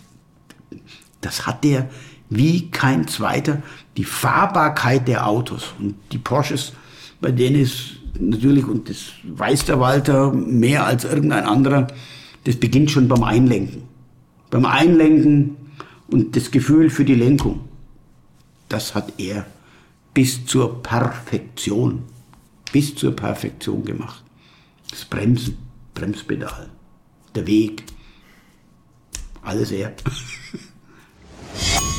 [1.22, 1.90] das hat der
[2.30, 3.62] wie kein zweiter.
[3.98, 6.74] Die Fahrbarkeit der Autos und die Porsches,
[7.22, 11.88] bei denen ist natürlich, und das weiß der Walter mehr als irgendein anderer,
[12.44, 13.84] das beginnt schon beim Einlenken.
[14.50, 15.58] Beim Einlenken
[16.08, 17.62] und das Gefühl für die Lenkung.
[18.70, 19.46] Das hat er
[20.14, 22.04] bis zur Perfektion,
[22.72, 24.24] bis zur Perfektion gemacht.
[24.90, 25.58] Das Bremsen,
[25.94, 26.70] Bremspedal,
[27.34, 27.84] der Weg,
[29.42, 29.94] alles er.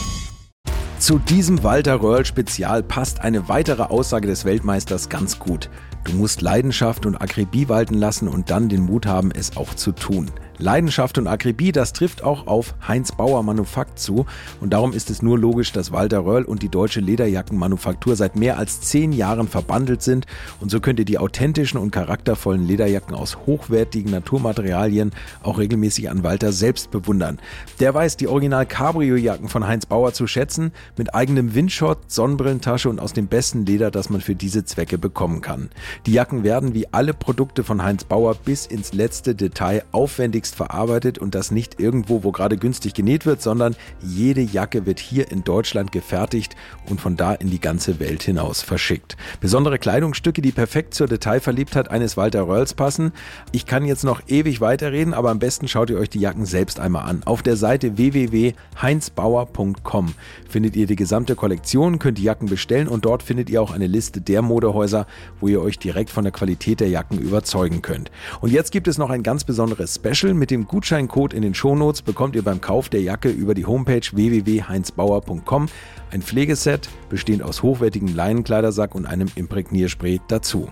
[0.99, 5.69] Zu diesem Walter Röhrl Spezial passt eine weitere Aussage des Weltmeisters ganz gut.
[6.05, 9.93] Du musst Leidenschaft und Akribie walten lassen und dann den Mut haben, es auch zu
[9.93, 10.31] tun.
[10.59, 14.27] Leidenschaft und Akribie, das trifft auch auf Heinz Bauer Manufakt zu.
[14.61, 18.59] Und darum ist es nur logisch, dass Walter Röhrl und die deutsche Lederjackenmanufaktur seit mehr
[18.59, 20.27] als zehn Jahren verbandelt sind.
[20.61, 26.23] Und so könnt ihr die authentischen und charaktervollen Lederjacken aus hochwertigen Naturmaterialien auch regelmäßig an
[26.23, 27.39] Walter selbst bewundern.
[27.81, 32.99] Der weiß die Original Cabrio-Jacken von Heinz Bauer zu schätzen, mit eigenem Windschott, Sonnenbrillentasche und
[32.99, 35.69] aus dem besten Leder, das man für diese Zwecke bekommen kann.
[36.07, 40.55] Die Jacken werden wie alle Produkte von Heinz Bauer bis ins letzte Detail aufwendig aufwendigst
[40.55, 45.31] verarbeitet und das nicht irgendwo, wo gerade günstig genäht wird, sondern jede Jacke wird hier
[45.31, 46.57] in Deutschland gefertigt
[46.89, 49.17] und von da in die ganze Welt hinaus verschickt.
[49.41, 53.13] Besondere Kleidungsstücke, die perfekt zur Detailverliebtheit eines Walter Röhrls passen.
[53.53, 56.81] Ich kann jetzt noch ewig weiterreden, aber am besten schaut ihr euch die Jacken selbst
[56.81, 57.23] einmal an.
[57.25, 60.15] Auf der Seite www.heinzbauer.com
[60.49, 63.87] findet ihr die gesamte Kollektion, könnt die Jacken bestellen und dort findet ihr auch eine
[63.87, 65.07] Liste der Modehäuser,
[65.41, 68.11] wo ihr euch direkt von der Qualität der Jacken überzeugen könnt.
[68.41, 70.35] Und jetzt gibt es noch ein ganz besonderes Special.
[70.37, 74.03] Mit dem Gutscheincode in den Shownotes bekommt ihr beim Kauf der Jacke über die Homepage
[74.13, 75.67] www.heinzbauer.com
[76.11, 80.69] ein Pflegeset bestehend aus hochwertigem Leinenkleidersack und einem Imprägnierspray dazu.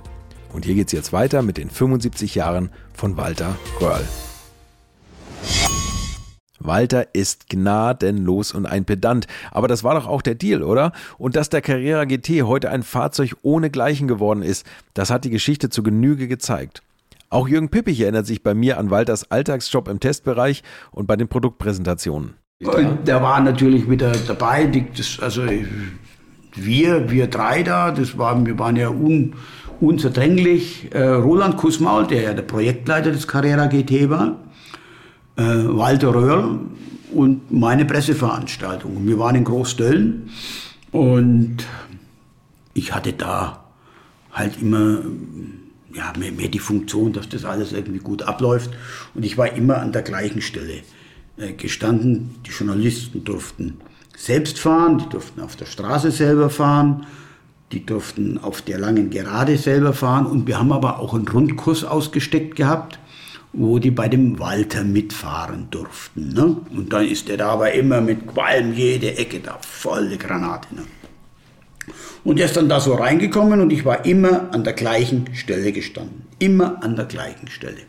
[0.53, 4.05] Und hier geht's jetzt weiter mit den 75 Jahren von Walter Röhrl.
[6.59, 9.27] Walter ist gnadenlos und ein Pedant.
[9.51, 10.93] Aber das war doch auch der Deal, oder?
[11.17, 15.31] Und dass der Carrera GT heute ein Fahrzeug ohne Gleichen geworden ist, das hat die
[15.31, 16.83] Geschichte zu Genüge gezeigt.
[17.35, 21.27] Auch Jürgen Pippich erinnert sich bei mir an Walters Alltagsjob im Testbereich und bei den
[21.27, 22.35] Produktpräsentationen.
[22.61, 24.67] Der war natürlich wieder dabei.
[24.97, 25.43] Das, also
[26.55, 29.35] wir, wir drei da, das war, wir waren ja un,
[29.81, 30.95] unzerdränglich.
[30.95, 34.37] Äh, Roland Kussmaul, der ja der Projektleiter des Carrera GT war,
[35.35, 36.61] äh, Walter Röhrl
[37.13, 39.09] und meine Presseveranstaltung.
[39.09, 40.31] Wir waren in Großdölln
[40.93, 41.57] und
[42.75, 43.65] ich hatte da
[44.31, 45.01] halt immer
[45.95, 48.71] ja, mehr, mehr die Funktion, dass das alles irgendwie gut abläuft.
[49.15, 50.83] Und ich war immer an der gleichen Stelle
[51.37, 52.37] äh, gestanden.
[52.47, 53.79] Die Journalisten durften
[54.17, 57.07] selbst fahren, die durften auf der Straße selber fahren,
[57.73, 60.27] die durften auf der langen Gerade selber fahren.
[60.27, 62.99] Und wir haben aber auch einen Rundkurs ausgesteckt gehabt,
[63.53, 66.33] wo die bei dem Walter mitfahren durften.
[66.33, 66.57] Ne?
[66.71, 70.75] Und dann ist er da aber immer mit Qualm jede Ecke da, volle Granate.
[70.75, 70.83] Ne?
[72.25, 75.73] Und er ist dann da so reingekommen und ich war immer an der gleichen Stelle
[75.73, 76.23] gestanden.
[76.39, 77.83] Immer an der gleichen Stelle.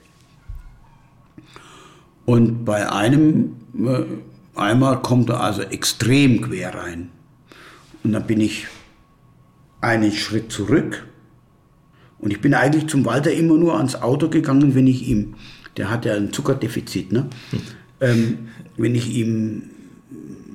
[2.25, 4.03] Und bei einem, äh,
[4.59, 7.09] einmal kommt er also extrem quer rein.
[8.03, 8.67] Und dann bin ich
[9.81, 11.05] einen Schritt zurück.
[12.19, 15.35] Und ich bin eigentlich zum Walter immer nur ans Auto gegangen, wenn ich ihm,
[15.77, 17.29] der hat ja ein Zuckerdefizit, ne?
[17.51, 17.59] Hm.
[18.01, 18.37] Ähm,
[18.77, 19.69] wenn ich ihm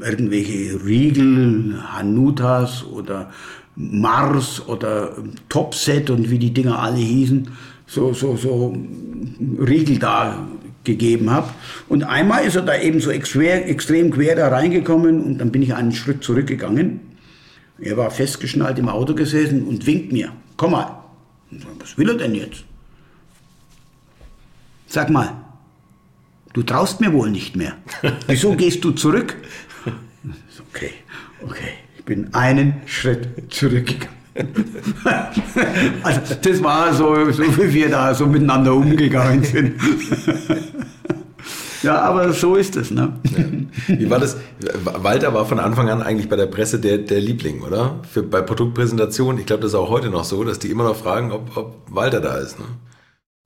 [0.02, 3.30] irgendwelche Riegel, Hanutas oder
[3.76, 5.16] Mars oder
[5.48, 7.48] Topset und wie die Dinger alle hießen,
[7.86, 8.76] so, so, so
[9.58, 10.46] Riegel da
[10.84, 11.50] gegeben habe.
[11.88, 15.62] Und einmal ist er da eben so extrem, extrem quer da reingekommen und dann bin
[15.62, 17.00] ich einen Schritt zurückgegangen.
[17.78, 20.96] Er war festgeschnallt im Auto gesessen und winkt mir, komm mal.
[21.78, 22.64] Was will er denn jetzt?
[24.86, 25.32] Sag mal,
[26.52, 27.74] du traust mir wohl nicht mehr.
[28.26, 29.36] Wieso gehst du zurück?
[30.72, 30.92] Okay,
[31.42, 31.70] okay.
[31.98, 34.20] Ich bin einen Schritt zurückgegangen.
[36.02, 39.74] also das war so, so, wie wir da so miteinander umgegangen sind.
[41.82, 42.90] ja, aber so ist es.
[42.90, 43.12] Ne?
[43.24, 43.98] Ja.
[43.98, 44.36] Wie war das?
[44.84, 48.00] Walter war von Anfang an eigentlich bei der Presse der, der Liebling, oder?
[48.10, 49.40] Für, bei Produktpräsentationen.
[49.40, 51.76] Ich glaube, das ist auch heute noch so, dass die immer noch fragen, ob, ob
[51.88, 52.58] Walter da ist.
[52.58, 52.66] Ne?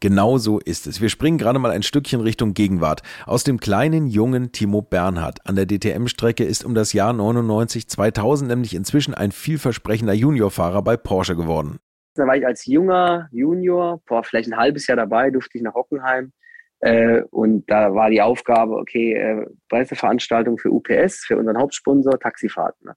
[0.01, 1.01] Genau so ist es.
[1.01, 3.03] Wir springen gerade mal ein Stückchen Richtung Gegenwart.
[3.27, 8.51] Aus dem kleinen jungen Timo Bernhard an der DTM-Strecke ist um das Jahr 99 2000
[8.51, 11.79] nämlich inzwischen ein vielversprechender Juniorfahrer bei Porsche geworden.
[12.15, 15.75] Da war ich als junger Junior, boah, vielleicht ein halbes Jahr dabei, durfte ich nach
[15.75, 16.33] Hockenheim.
[16.81, 22.89] Äh, und da war die Aufgabe, okay, äh, Preiseveranstaltung für UPS, für unseren Hauptsponsor, Taxifahrten.
[22.89, 22.95] Ne?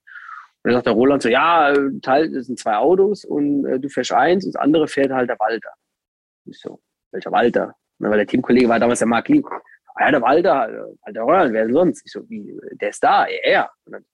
[0.63, 3.87] Und dann sagt der Roland so, ja, Teil, das sind zwei Autos und äh, du
[3.87, 5.71] fährst eins und das andere fährt halt der Walter.
[6.45, 6.81] Ich so,
[7.17, 7.75] welcher Walter?
[7.99, 9.41] Ne, weil der Teamkollege war damals der Mark Lee.
[9.95, 12.03] Ah, ja, der Walter, Walter Roland, wer sonst?
[12.05, 13.69] Ich so, wie, der ist da, er.
[13.85, 14.05] Und dann,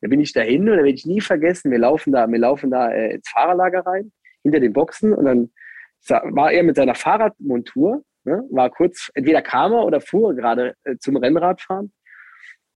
[0.00, 2.70] dann bin ich dahin und dann werde ich nie vergessen, wir laufen da, wir laufen
[2.70, 5.50] da äh, ins Fahrerlager rein, hinter den Boxen und dann
[6.08, 10.96] war er mit seiner Fahrradmontur, ne, war kurz, entweder kam er oder fuhr gerade äh,
[10.98, 11.92] zum Rennradfahren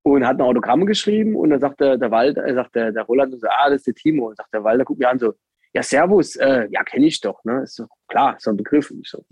[0.03, 3.03] und hat ein Autogramm geschrieben und dann sagt der, der Walter, äh, sagt der, der
[3.05, 4.29] Roland so, ah, das ist der Timo.
[4.29, 5.35] Und sagt der Walter, guckt mir an so,
[5.75, 7.63] ja, Servus, äh, ja, kenne ich doch, ne?
[7.63, 8.91] Ist so, klar, so ein Begriff.
[8.91, 9.23] Und ich so,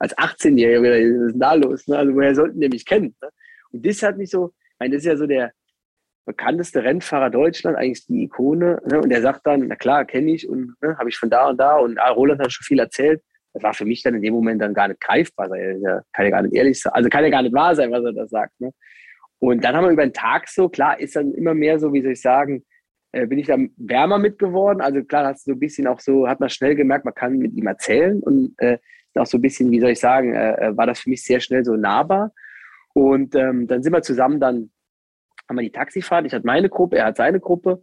[0.00, 1.86] als 18-Jähriger, was ist denn da los?
[1.86, 1.98] Ne?
[1.98, 3.14] Also woher sollten die mich kennen?
[3.22, 3.28] Ne?
[3.70, 5.52] Und das hat mich so, ich meine, das ist ja so der
[6.24, 8.80] bekannteste Rennfahrer Deutschland, eigentlich die Ikone.
[8.86, 9.00] Ne?
[9.00, 11.58] Und der sagt dann, na klar, kenne ich und ne, habe ich von da und
[11.58, 13.22] da und ah, Roland hat schon viel erzählt.
[13.52, 15.54] Das war für mich dann in dem Moment dann gar nicht greifbar.
[15.56, 16.92] Ja, kann ja gar nicht ehrlich sein.
[16.92, 18.58] Also kann ja gar nicht wahr sein, was er da sagt.
[18.60, 18.72] Ne?
[19.38, 22.02] Und dann haben wir über den Tag so, klar, ist dann immer mehr so, wie
[22.02, 22.64] soll ich sagen,
[23.12, 24.80] äh, bin ich dann wärmer mitgeworden.
[24.80, 27.38] Also klar, hast du so ein bisschen auch so, hat man schnell gemerkt, man kann
[27.38, 28.78] mit ihm erzählen und äh,
[29.16, 31.40] auch so ein bisschen, wie soll ich sagen, äh, äh, war das für mich sehr
[31.40, 32.32] schnell so nahbar.
[32.94, 34.70] Und ähm, dann sind wir zusammen dann,
[35.48, 37.82] haben wir die Taxifahrt, ich hatte meine Gruppe, er hat seine Gruppe.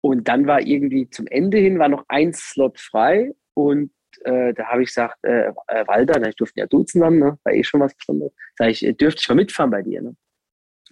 [0.00, 3.90] Und dann war irgendwie zum Ende hin war noch ein Slot frei und
[4.24, 7.38] äh, da habe ich gesagt, äh, äh, Walter, ich durfte ja duzen dann, ne?
[7.42, 8.32] war eh schon was Besonderes.
[8.56, 10.02] Sag ich, äh, dürfte ich mal mitfahren bei dir?
[10.02, 10.16] Ne?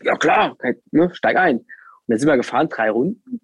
[0.03, 0.57] Ja klar,
[0.91, 1.15] ne?
[1.15, 1.59] steig ein.
[1.59, 1.67] Und
[2.09, 3.41] dann sind wir gefahren, drei Runden.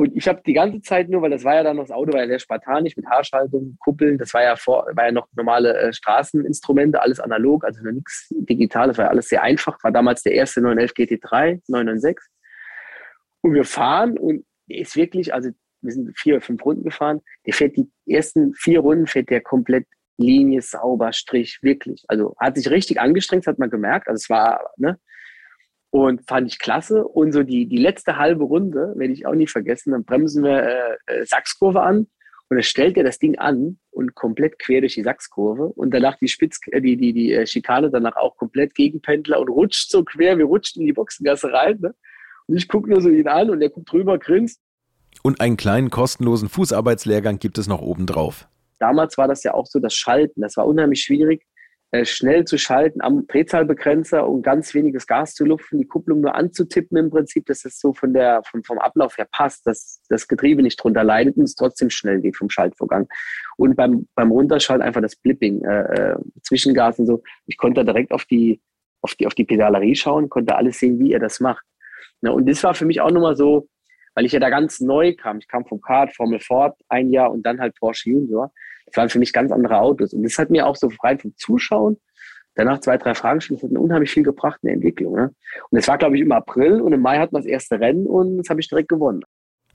[0.00, 2.14] Und ich habe die ganze Zeit nur, weil das war ja dann noch, das Auto
[2.14, 5.76] war ja sehr spartanisch mit Haarschaltung, Kuppeln, das war ja vor, war ja noch normale
[5.76, 9.92] äh, Straßeninstrumente, alles analog, also noch nichts digital, das war ja alles sehr einfach, war
[9.92, 12.32] damals der erste 911 GT3, 996.
[13.42, 15.50] Und wir fahren und ist wirklich, also
[15.82, 19.42] wir sind vier oder fünf Runden gefahren, der fährt die ersten vier Runden, fährt der
[19.42, 19.84] komplett
[20.16, 22.06] Linie, sauber, Strich, wirklich.
[22.08, 24.08] Also hat sich richtig angestrengt, hat man gemerkt.
[24.08, 24.98] Also es war, ne,
[25.90, 27.04] und fand ich klasse.
[27.06, 30.62] Und so die, die letzte halbe Runde, werde ich auch nie vergessen, dann bremsen wir
[30.62, 32.06] äh, äh, Sachskurve an
[32.48, 36.16] und dann stellt er das Ding an und komplett quer durch die Sachskurve und danach
[36.16, 40.04] die Spitz, äh, die, die, die äh, Schikane danach auch komplett Gegenpendler und rutscht so
[40.04, 41.78] quer, wir rutschten in die Boxengasse rein.
[41.80, 41.94] Ne?
[42.46, 44.60] Und ich gucke nur so ihn an und er guckt drüber, grinst.
[45.22, 48.48] Und einen kleinen kostenlosen Fußarbeitslehrgang gibt es noch obendrauf.
[48.78, 51.44] Damals war das ja auch so das Schalten, das war unheimlich schwierig
[52.04, 56.96] schnell zu schalten am Drehzahlbegrenzer und ganz weniges Gas zu lupfen, die Kupplung nur anzutippen
[56.96, 60.62] im Prinzip, dass es so von der, von, vom Ablauf her passt, dass das Getriebe
[60.62, 63.08] nicht drunter leidet und es trotzdem schnell geht vom Schaltvorgang.
[63.56, 67.22] Und beim, beim Runterschalten einfach das Blipping, äh, äh, Zwischengas und so.
[67.46, 68.60] Ich konnte direkt auf die,
[69.02, 71.64] auf die, auf die Pedalerie schauen, konnte alles sehen, wie er das macht.
[72.22, 73.68] Ja, und das war für mich auch nochmal so,
[74.20, 75.38] weil ich ja da ganz neu kam.
[75.38, 78.52] Ich kam vom Kart, Formel Ford ein Jahr und dann halt Porsche Junior.
[78.84, 80.12] Das waren für mich ganz andere Autos.
[80.12, 81.96] Und das hat mir auch so frei vom Zuschauen,
[82.54, 85.14] danach zwei, drei Fragen stellen, das hat mir unheimlich viel gebracht in der Entwicklung.
[85.14, 85.34] Ne?
[85.70, 88.06] Und das war, glaube ich, im April und im Mai hatten wir das erste Rennen
[88.06, 89.22] und das habe ich direkt gewonnen.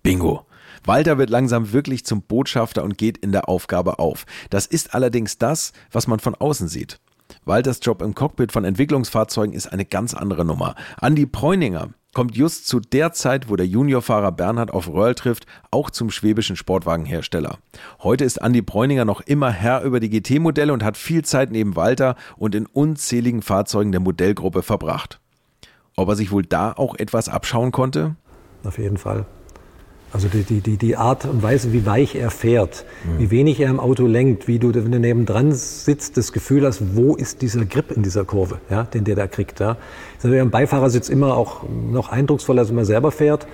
[0.04, 0.46] Bingo.
[0.84, 4.28] Walter wird langsam wirklich zum Botschafter und geht in der Aufgabe auf.
[4.52, 7.00] Das ist allerdings das, was man von außen sieht.
[7.46, 10.76] Walters Job im Cockpit von Entwicklungsfahrzeugen ist eine ganz andere Nummer.
[10.98, 15.90] Andi Preuninger kommt just zu der Zeit, wo der Juniorfahrer Bernhard auf Röhrl trifft, auch
[15.90, 17.60] zum schwäbischen Sportwagenhersteller.
[18.02, 21.76] Heute ist Andi Bräuninger noch immer Herr über die GT-Modelle und hat viel Zeit neben
[21.76, 25.20] Walter und in unzähligen Fahrzeugen der Modellgruppe verbracht.
[25.98, 28.16] Ob er sich wohl da auch etwas abschauen konnte?
[28.64, 29.26] Auf jeden Fall.
[30.16, 33.20] Also die, die, die, Art und Weise, wie weich er fährt, mhm.
[33.20, 36.96] wie wenig er im Auto lenkt, wie du, wenn du nebendran sitzt, das Gefühl hast,
[36.96, 39.60] wo ist dieser Grip in dieser Kurve, ja, den der da kriegt.
[39.60, 39.76] Ja.
[40.26, 41.62] Natürlich am Beifahrersitz immer auch
[41.92, 43.46] noch eindrucksvoller, als wenn man selber fährt.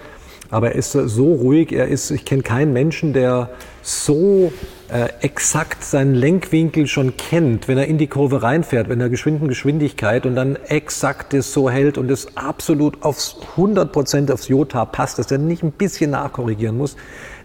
[0.49, 3.49] Aber er ist so ruhig, er ist, ich kenne keinen Menschen, der
[3.81, 4.53] so
[4.91, 9.47] äh, exakt seinen Lenkwinkel schon kennt, wenn er in die Kurve reinfährt, wenn er geschwinden
[9.47, 15.17] Geschwindigkeit und dann exakt das so hält und es absolut aufs 100% aufs Jota passt,
[15.17, 16.97] dass er nicht ein bisschen nachkorrigieren muss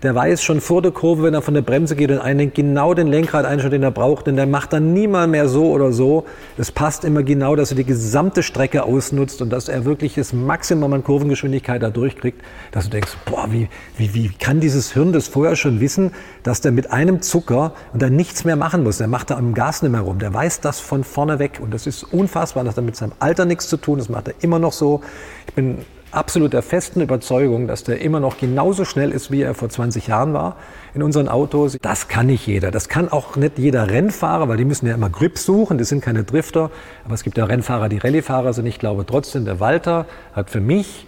[0.03, 2.95] der weiß schon vor der Kurve, wenn er von der Bremse geht und einlenkt, genau
[2.95, 6.27] den Lenkrad einstellt, den er braucht, denn der macht dann niemals mehr so oder so.
[6.57, 10.33] Es passt immer genau, dass er die gesamte Strecke ausnutzt und dass er wirklich das
[10.33, 12.41] Maximum an Kurvengeschwindigkeit da durchkriegt,
[12.73, 16.61] dass du denkst, boah, wie, wie, wie kann dieses Hirn das vorher schon wissen, dass
[16.61, 18.97] der mit einem Zucker und dann nichts mehr machen muss.
[18.97, 20.19] Der macht da am Gas nicht mehr rum.
[20.19, 22.65] Der weiß das von vorne weg und das ist unfassbar.
[22.65, 23.99] Das hat mit seinem Alter nichts zu tun.
[23.99, 25.03] Das macht er immer noch so.
[25.47, 29.53] Ich bin absolut der festen Überzeugung, dass der immer noch genauso schnell ist, wie er
[29.53, 30.57] vor 20 Jahren war
[30.95, 31.77] in unseren Autos.
[31.83, 32.71] Das kann nicht jeder.
[32.71, 35.77] Das kann auch nicht jeder Rennfahrer, weil die müssen ja immer Grip suchen.
[35.77, 36.71] Das sind keine Drifter.
[37.05, 38.65] Aber es gibt ja Rennfahrer, die Rallyefahrer sind.
[38.65, 41.07] Ich glaube trotzdem, der Walter hat für mich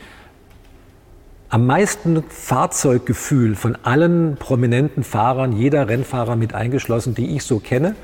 [1.51, 7.95] am meisten Fahrzeuggefühl von allen prominenten Fahrern, jeder Rennfahrer mit eingeschlossen, die ich so kenne.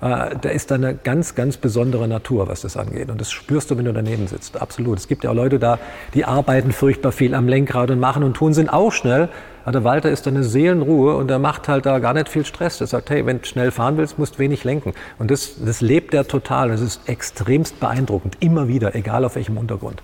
[0.00, 3.10] Äh, da ist eine ganz, ganz besondere Natur, was das angeht.
[3.10, 4.60] Und das spürst du, wenn du daneben sitzt.
[4.60, 4.98] Absolut.
[4.98, 5.78] Es gibt ja auch Leute da,
[6.14, 9.28] die arbeiten furchtbar viel am Lenkrad und machen und tun, sind auch schnell.
[9.64, 12.44] Aber der Walter ist da eine Seelenruhe und der macht halt da gar nicht viel
[12.44, 12.78] Stress.
[12.78, 14.92] Der sagt, hey, wenn du schnell fahren willst, musst du wenig lenken.
[15.18, 16.68] Und das, das lebt er total.
[16.68, 18.36] Das ist extremst beeindruckend.
[18.40, 20.02] Immer wieder, egal auf welchem Untergrund.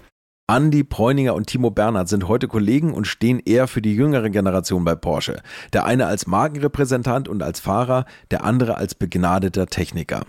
[0.51, 4.83] Andi Preuninger und Timo Bernhard sind heute Kollegen und stehen eher für die jüngere Generation
[4.83, 5.43] bei Porsche.
[5.75, 10.23] Der eine als Markenrepräsentant und als Fahrer, der andere als begnadeter Techniker.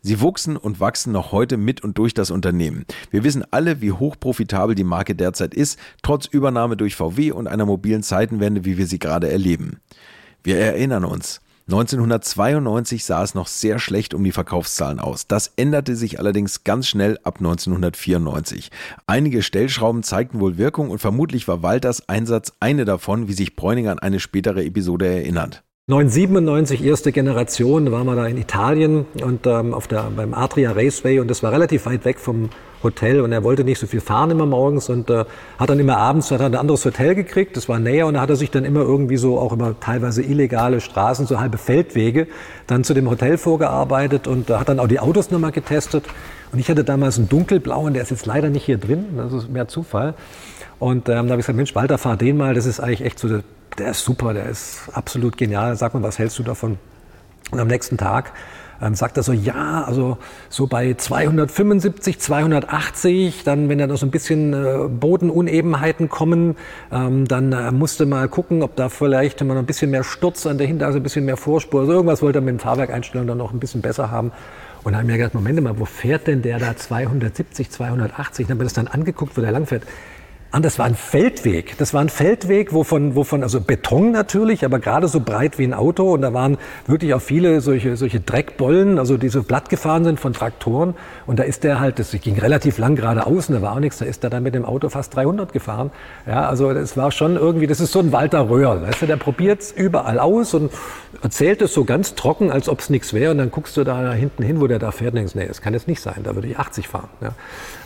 [0.00, 2.84] Sie wuchsen und wachsen noch heute mit und durch das Unternehmen.
[3.10, 7.66] Wir wissen alle, wie hochprofitabel die Marke derzeit ist, trotz Übernahme durch VW und einer
[7.66, 9.80] mobilen Zeitenwende, wie wir sie gerade erleben.
[10.44, 11.40] Wir erinnern uns.
[11.66, 15.26] 1992 sah es noch sehr schlecht um die Verkaufszahlen aus.
[15.26, 18.70] Das änderte sich allerdings ganz schnell ab 1994.
[19.06, 23.92] Einige Stellschrauben zeigten wohl Wirkung und vermutlich war Walters Einsatz eine davon, wie sich Bräuninger
[23.92, 25.63] an eine spätere Episode erinnert.
[25.86, 31.18] 1997, erste Generation, waren wir da in Italien und ähm, auf der, beim Adria Raceway
[31.18, 32.48] und das war relativ weit weg vom
[32.82, 35.26] Hotel und er wollte nicht so viel fahren immer morgens und äh,
[35.58, 38.30] hat dann immer abends hat ein anderes Hotel gekriegt, das war näher und da hat
[38.30, 42.28] er sich dann immer irgendwie so auch immer teilweise illegale Straßen, so halbe Feldwege,
[42.66, 46.06] dann zu dem Hotel vorgearbeitet und äh, hat dann auch die Autos nochmal getestet.
[46.50, 49.50] Und ich hatte damals einen dunkelblauen, der ist jetzt leider nicht hier drin, das ist
[49.50, 50.14] mehr Zufall
[50.78, 53.18] und ähm, da habe ich gesagt, Mensch Walter, fahr den mal, das ist eigentlich echt
[53.18, 53.42] so der
[53.78, 55.76] der ist super, der ist absolut genial.
[55.76, 56.78] Sag mal, was hältst du davon?
[57.50, 58.32] Und am nächsten Tag
[58.80, 60.18] ähm, sagt er so, ja, also
[60.48, 66.56] so bei 275, 280, dann wenn da noch so ein bisschen äh, Bodenunebenheiten kommen,
[66.90, 70.46] ähm, dann äh, musste mal gucken, ob da vielleicht mal noch ein bisschen mehr Sturz
[70.46, 73.38] an der Hinterachse, ein bisschen mehr Vorspur, also irgendwas wollte er mit dem Fahrwerkeinstellung dann
[73.38, 74.32] noch ein bisschen besser haben.
[74.82, 78.46] Und dann habe ich mir gedacht, Moment mal, wo fährt denn der da 270, 280?
[78.46, 79.84] Dann habe ich das dann angeguckt, wo der langfährt.
[80.54, 81.76] Und das war ein Feldweg.
[81.78, 85.74] Das war ein Feldweg, wovon, wovon, also Beton natürlich, aber gerade so breit wie ein
[85.74, 86.12] Auto.
[86.12, 90.20] Und da waren wirklich auch viele solche, solche Dreckbollen, also die so blatt gefahren sind
[90.20, 90.94] von Traktoren.
[91.26, 93.98] Und da ist der halt, das ging relativ lang geradeaus und da war auch nichts.
[93.98, 95.90] Da ist er dann mit dem Auto fast 300 gefahren.
[96.24, 98.80] Ja, also das war schon irgendwie, das ist so ein Walter Röhr.
[98.80, 100.70] Weißt du, der probiert es überall aus und
[101.20, 103.32] erzählt es so ganz trocken, als ob es nichts wäre.
[103.32, 105.60] Und dann guckst du da hinten hin, wo der da fährt und denkst, nee, das
[105.60, 106.20] kann jetzt nicht sein.
[106.22, 107.08] Da würde ich 80 fahren.
[107.20, 107.34] Ja.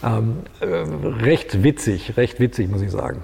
[0.04, 3.22] Ähm, äh, recht witzig, recht witzig witzig, muss ich sagen.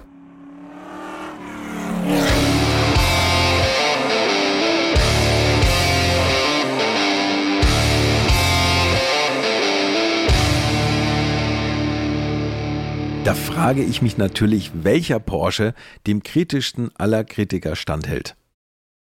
[13.25, 15.75] Da frage ich mich natürlich, welcher Porsche
[16.07, 18.37] dem kritischsten aller Kritiker standhält.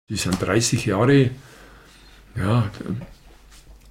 [0.09, 1.31] Die sind 30 Jahre,
[2.35, 2.71] ja,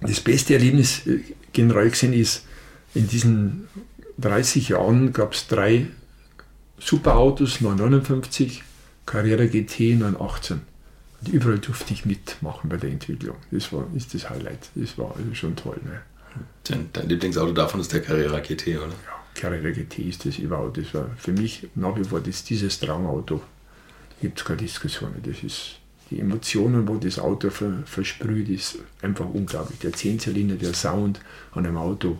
[0.00, 1.20] das beste Erlebnis äh,
[1.52, 2.46] generell gesehen ist,
[2.94, 3.68] in diesen
[4.18, 5.86] 30 Jahren gab es drei
[6.86, 8.62] Superautos 959,
[9.06, 10.60] Carrera GT 918.
[11.18, 13.36] Und überall durfte ich mitmachen bei der Entwicklung.
[13.50, 14.68] Das war ist das Highlight.
[14.74, 15.80] Das war also schon toll.
[15.82, 16.02] Ne?
[16.64, 18.88] Dein, dein, Lieblingsauto davon ist der Carrera GT, oder?
[18.88, 18.94] Ja,
[19.34, 20.76] Carrera GT ist das überhaupt.
[20.76, 23.36] Das war für mich nach wie vor das, dieses Traumauto.
[23.36, 25.14] Da gibt es keine Diskussion.
[25.24, 25.76] Das ist
[26.10, 29.78] die Emotionen, wo das Auto ver, versprüht, ist einfach unglaublich.
[29.78, 31.18] Der Zehnzylinder, der Sound
[31.52, 32.18] an einem Auto,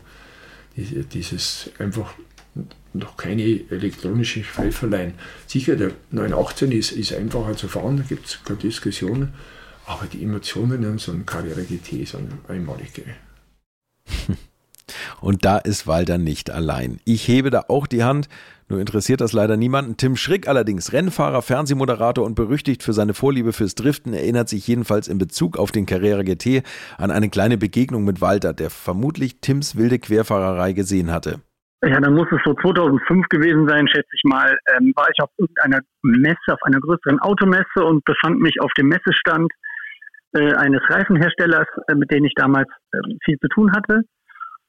[0.74, 2.14] dieses einfach
[2.92, 5.14] noch keine elektronische Pfeiferlein.
[5.46, 9.34] Sicher, der 918 ist, ist einfacher zu fahren, da gibt es keine Diskussion,
[9.86, 13.02] aber die Emotionen in so einem Karriere GT sind einmalig.
[15.20, 17.00] Und da ist Walter nicht allein.
[17.04, 18.28] Ich hebe da auch die Hand,
[18.68, 19.96] nur interessiert das leider niemanden.
[19.96, 25.08] Tim Schrick allerdings, Rennfahrer, Fernsehmoderator und berüchtigt für seine Vorliebe fürs Driften, erinnert sich jedenfalls
[25.08, 26.62] in Bezug auf den Carrera GT
[26.96, 31.40] an eine kleine Begegnung mit Walter, der vermutlich Tims wilde Querfahrerei gesehen hatte.
[31.86, 34.56] Ja, dann muss es so 2005 gewesen sein, schätze ich mal.
[34.74, 38.88] Ähm, war ich auf irgendeiner Messe, auf einer größeren Automesse und befand mich auf dem
[38.88, 39.52] Messestand
[40.32, 44.02] äh, eines Reifenherstellers, äh, mit dem ich damals äh, viel zu tun hatte.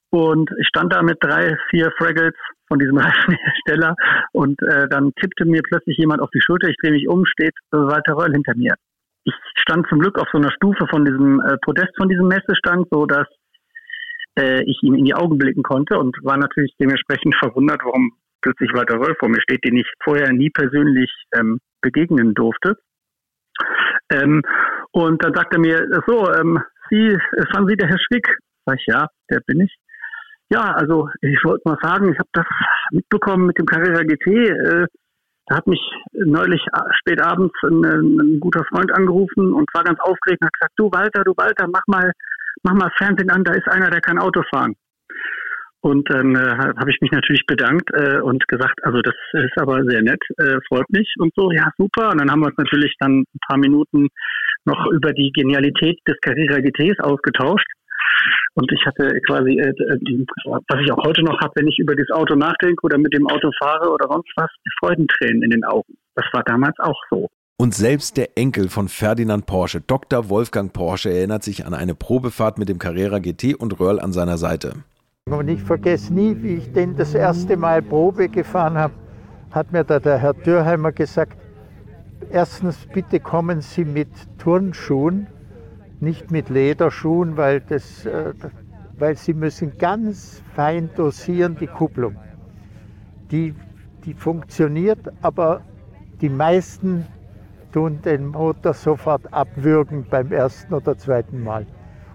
[0.10, 2.34] Und ich stand da mit drei, vier Fraggles
[2.68, 3.96] von diesem Reifenhersteller
[4.34, 6.68] und äh, dann tippte mir plötzlich jemand auf die Schulter.
[6.68, 8.74] Ich drehe mich um, steht Walter Röll hinter mir.
[9.24, 12.88] Ich stand zum Glück auf so einer Stufe von diesem äh, Podest von diesem Messestand,
[12.92, 13.28] so dass
[14.38, 18.72] äh, ich ihm in die Augen blicken konnte und war natürlich dementsprechend verwundert, warum plötzlich
[18.74, 22.78] Walter Röll vor mir steht, den ich vorher nie persönlich ähm, begegnen durfte.
[24.12, 24.42] Ähm,
[24.92, 27.18] und dann sagte er mir, so, ähm, Sie,
[27.52, 28.38] fahren Sie der Herr Schwick?
[28.66, 29.76] Sag ich, ja, der bin ich.
[30.50, 32.46] Ja, also ich wollte mal sagen, ich habe das
[32.92, 34.28] mitbekommen mit dem Carrera GT.
[34.28, 34.86] Äh,
[35.48, 35.82] da hat mich
[36.14, 36.62] neulich
[37.00, 40.92] spät abends ein, ein, guter Freund angerufen und war ganz aufgeregt und hat gesagt, du
[40.92, 42.12] Walter, du Walter, mach mal
[42.64, 44.76] mach mal Fernsehen an, da ist einer, der kann Auto fahren.
[45.82, 49.84] Und dann äh, habe ich mich natürlich bedankt äh, und gesagt, also das ist aber
[49.86, 52.10] sehr nett, äh, freut mich und so, ja super.
[52.10, 54.08] Und dann haben wir uns natürlich dann ein paar Minuten
[54.66, 57.68] noch über die Genialität des Carrera GTs ausgetauscht.
[58.56, 60.26] Und ich hatte quasi, äh, äh
[60.70, 63.28] was ich auch heute noch habe, wenn ich über das Auto nachdenke oder mit dem
[63.28, 65.94] Auto fahre oder sonst was, die Freudentränen in den Augen.
[66.16, 67.30] Das war damals auch so.
[67.58, 70.28] Und selbst der Enkel von Ferdinand Porsche, Dr.
[70.28, 74.38] Wolfgang Porsche, erinnert sich an eine Probefahrt mit dem Carrera GT und Röhrl an seiner
[74.38, 74.84] Seite.
[75.30, 78.94] Und ich vergesse nie, wie ich den das erste Mal Probe gefahren habe,
[79.52, 81.38] hat mir da der Herr Dürheimer gesagt,
[82.30, 85.28] erstens bitte kommen Sie mit Turnschuhen,
[86.02, 88.34] nicht mit Lederschuhen, weil, das, äh,
[89.00, 92.18] weil Sie müssen ganz fein dosieren die Kupplung.
[93.32, 93.56] Die,
[94.04, 95.62] die funktioniert, aber
[96.20, 97.06] die meisten
[97.76, 101.68] tun den Motor sofort abwürgen beim ersten oder zweiten Mal.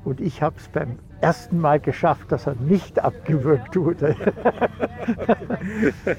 [0.07, 4.17] Und ich habe es beim ersten Mal geschafft, dass er nicht abgewürgt wurde.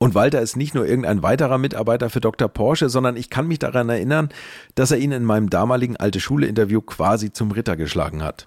[0.00, 2.48] Und Walter ist nicht nur irgendein weiterer Mitarbeiter für Dr.
[2.48, 4.28] Porsche, sondern ich kann mich daran erinnern,
[4.76, 8.46] dass er ihn in meinem damaligen alte Schule-Interview quasi zum Ritter geschlagen hat.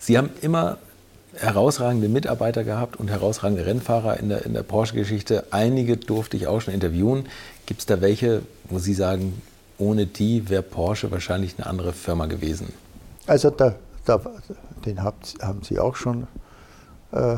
[0.00, 0.78] Sie haben immer
[1.36, 5.44] herausragende Mitarbeiter gehabt und herausragende Rennfahrer in der, in der Porsche-Geschichte.
[5.52, 7.26] Einige durfte ich auch schon interviewen.
[7.64, 9.40] Gibt es da welche, wo Sie sagen,
[9.82, 12.72] ohne die wäre Porsche wahrscheinlich eine andere Firma gewesen?
[13.26, 14.20] Also der da,
[14.84, 16.26] den habt, haben Sie auch schon
[17.12, 17.36] äh,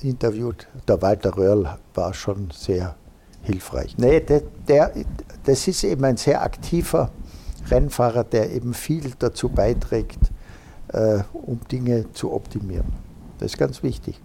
[0.00, 0.66] interviewt.
[0.88, 2.96] Der Walter Röhrl war schon sehr
[3.42, 3.96] hilfreich.
[3.98, 4.92] Nee, der, der,
[5.44, 7.10] das ist eben ein sehr aktiver
[7.70, 10.18] Rennfahrer, der eben viel dazu beiträgt,
[10.88, 12.92] äh, um Dinge zu optimieren.
[13.38, 14.20] Das ist ganz wichtig.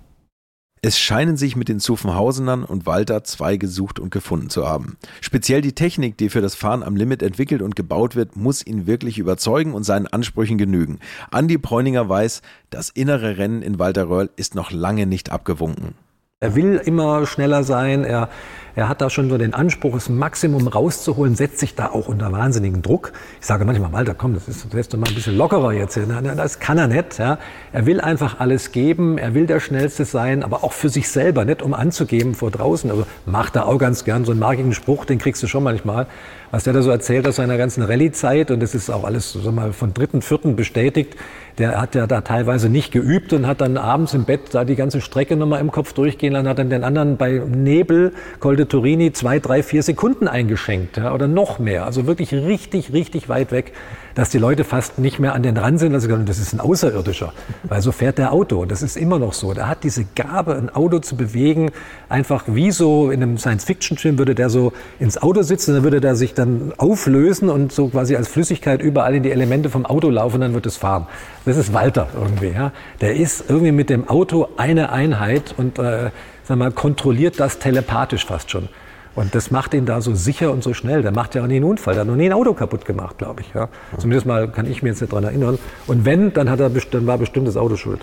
[0.88, 4.98] Es scheinen sich mit den Zuffenhausenern und Walter zwei gesucht und gefunden zu haben.
[5.20, 8.86] Speziell die Technik, die für das Fahren am Limit entwickelt und gebaut wird, muss ihn
[8.86, 11.00] wirklich überzeugen und seinen Ansprüchen genügen.
[11.32, 15.96] Andi Bräuninger weiß, das innere Rennen in Walter Röhrl ist noch lange nicht abgewunken.
[16.40, 18.30] Er will immer schneller sein, er
[18.76, 22.32] er hat da schon so den Anspruch, das Maximum rauszuholen, setzt sich da auch unter
[22.32, 23.14] wahnsinnigen Druck.
[23.40, 25.98] Ich sage manchmal, Walter, komm, das ist das doch mal ein bisschen lockerer jetzt.
[26.36, 27.18] Das kann er nicht.
[27.18, 27.40] Ja.
[27.72, 31.46] Er will einfach alles geben, er will der Schnellste sein, aber auch für sich selber,
[31.46, 32.92] nicht um anzugeben vor draußen.
[32.92, 36.08] Also macht er auch ganz gern so einen markigen Spruch, den kriegst du schon manchmal.
[36.52, 39.52] Was der da so erzählt aus seiner ganzen Rallye-Zeit, und das ist auch alles so
[39.52, 41.16] mal von dritten, vierten bestätigt,
[41.58, 44.76] der hat ja da teilweise nicht geübt und hat dann abends im Bett da die
[44.76, 48.70] ganze Strecke nochmal im Kopf durchgehen lassen, hat dann den anderen bei Nebel, Col de
[48.70, 51.86] Turini, zwei, drei, vier Sekunden eingeschenkt ja, oder noch mehr.
[51.86, 53.74] Also wirklich richtig, richtig weit weg
[54.16, 57.34] dass die Leute fast nicht mehr an den Rand sind, also das ist ein Außerirdischer,
[57.64, 58.66] weil so fährt der Auto.
[58.66, 59.54] Das ist immer noch so.
[59.54, 61.72] Der hat diese Gabe, ein Auto zu bewegen,
[62.08, 66.16] einfach wie so in einem Science-Fiction-Film würde der so ins Auto sitzen, dann würde der
[66.16, 70.40] sich dann auflösen und so quasi als Flüssigkeit überall in die Elemente vom Auto laufen,
[70.40, 71.08] dann wird es fahren.
[71.44, 72.52] Das ist Walter irgendwie.
[72.56, 72.72] Ja.
[73.02, 76.10] Der ist irgendwie mit dem Auto eine Einheit und äh,
[76.48, 78.70] sag mal, kontrolliert das telepathisch fast schon.
[79.16, 81.02] Und das macht ihn da so sicher und so schnell.
[81.02, 81.94] Der macht ja auch nie einen Unfall.
[81.94, 83.54] Der hat noch nie ein Auto kaputt gemacht, glaube ich.
[83.54, 83.70] Ja.
[83.98, 85.58] Zumindest mal kann ich mir jetzt nicht daran erinnern.
[85.88, 88.02] Und wenn, dann, hat er, dann war bestimmt das Auto schuld.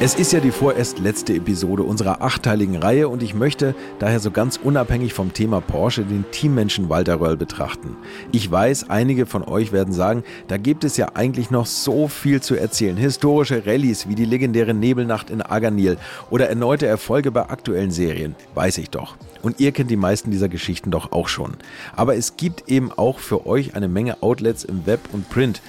[0.00, 4.30] Es ist ja die vorerst letzte Episode unserer achteiligen Reihe und ich möchte daher so
[4.30, 7.96] ganz unabhängig vom Thema Porsche den Teammenschen Walter Röll betrachten.
[8.30, 12.40] Ich weiß, einige von euch werden sagen, da gibt es ja eigentlich noch so viel
[12.40, 12.96] zu erzählen.
[12.96, 15.98] Historische Rallyes wie die legendäre Nebelnacht in Aganil
[16.30, 19.16] oder erneute Erfolge bei aktuellen Serien, weiß ich doch.
[19.42, 21.54] Und ihr kennt die meisten dieser Geschichten doch auch schon.
[21.96, 25.60] Aber es gibt eben auch für euch eine Menge Outlets im Web und Print,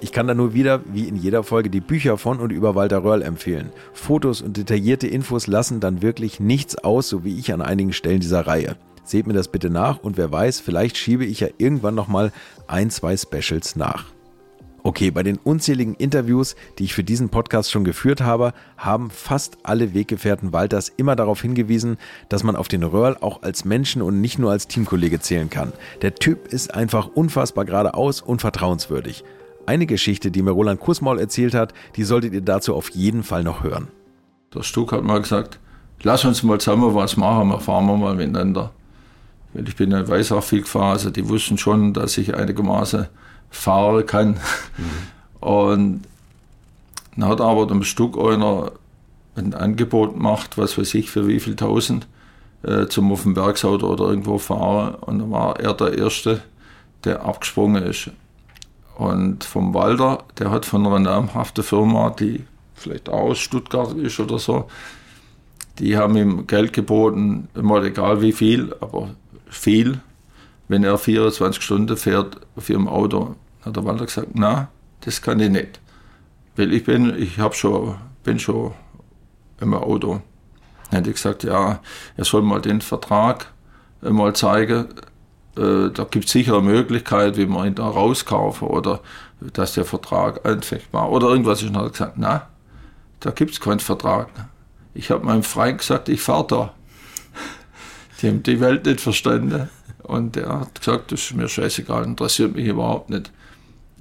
[0.00, 3.02] ich kann da nur wieder, wie in jeder Folge, die Bücher von und über Walter
[3.02, 3.70] Röhrl empfehlen.
[3.92, 8.20] Fotos und detaillierte Infos lassen dann wirklich nichts aus, so wie ich an einigen Stellen
[8.20, 8.76] dieser Reihe.
[9.04, 12.32] Seht mir das bitte nach und wer weiß, vielleicht schiebe ich ja irgendwann nochmal
[12.66, 14.06] ein, zwei Specials nach.
[14.84, 19.58] Okay, bei den unzähligen Interviews, die ich für diesen Podcast schon geführt habe, haben fast
[19.64, 24.20] alle Weggefährten Walters immer darauf hingewiesen, dass man auf den Röhrl auch als Menschen und
[24.20, 25.72] nicht nur als Teamkollege zählen kann.
[26.00, 29.24] Der Typ ist einfach unfassbar geradeaus und vertrauenswürdig.
[29.68, 33.44] Eine Geschichte, die mir Roland Kussmaul erzählt hat, die solltet ihr dazu auf jeden Fall
[33.44, 33.88] noch hören.
[34.54, 35.58] Der Stuck hat mal gesagt,
[36.02, 38.72] lass uns mal zusammen was machen, wir fahren wir mal miteinander.
[39.52, 43.08] Weil ich bin in Weißach viel gefahren, also die wussten schon, dass ich einigermaßen
[43.50, 44.38] fahren kann.
[44.78, 45.46] Mhm.
[45.46, 46.02] Und
[47.16, 48.72] dann hat aber dem Stuck einer
[49.36, 52.06] ein Angebot gemacht, was weiß ich, für wie viel tausend,
[52.62, 54.94] äh, zum auf dem Bergsauto oder irgendwo fahren.
[54.94, 56.40] Und dann war er der Erste,
[57.04, 58.12] der abgesprungen ist.
[58.98, 62.44] Und vom Walter, der hat von einer namhaften Firma, die
[62.74, 64.66] vielleicht auch aus Stuttgart ist oder so,
[65.78, 69.10] die haben ihm Geld geboten, mal egal wie viel, aber
[69.48, 70.00] viel,
[70.66, 73.36] wenn er 24 Stunden fährt auf ihrem Auto.
[73.64, 74.66] Hat der Walter gesagt, na,
[75.02, 75.78] das kann ich nicht.
[76.56, 77.94] Weil ich bin, ich hab schon,
[78.24, 78.72] bin schon
[79.60, 80.22] im Auto.
[80.90, 81.78] Dann hätte ich gesagt, ja,
[82.16, 83.52] er soll mal den Vertrag
[84.00, 84.88] mal zeigen.
[85.58, 89.00] Äh, da gibt es sicher eine Möglichkeit, wie man ihn da rauskaufen oder
[89.40, 91.62] dass der Vertrag anfechtbar oder irgendwas.
[91.62, 92.48] Er hat gesagt, na,
[93.20, 94.28] da gibt es keinen Vertrag.
[94.94, 96.74] Ich habe meinem Freund gesagt, ich fahre da.
[98.20, 99.68] Die haben die Welt nicht verstanden.
[100.02, 103.30] Und er hat gesagt, das ist mir scheißegal, interessiert mich überhaupt nicht.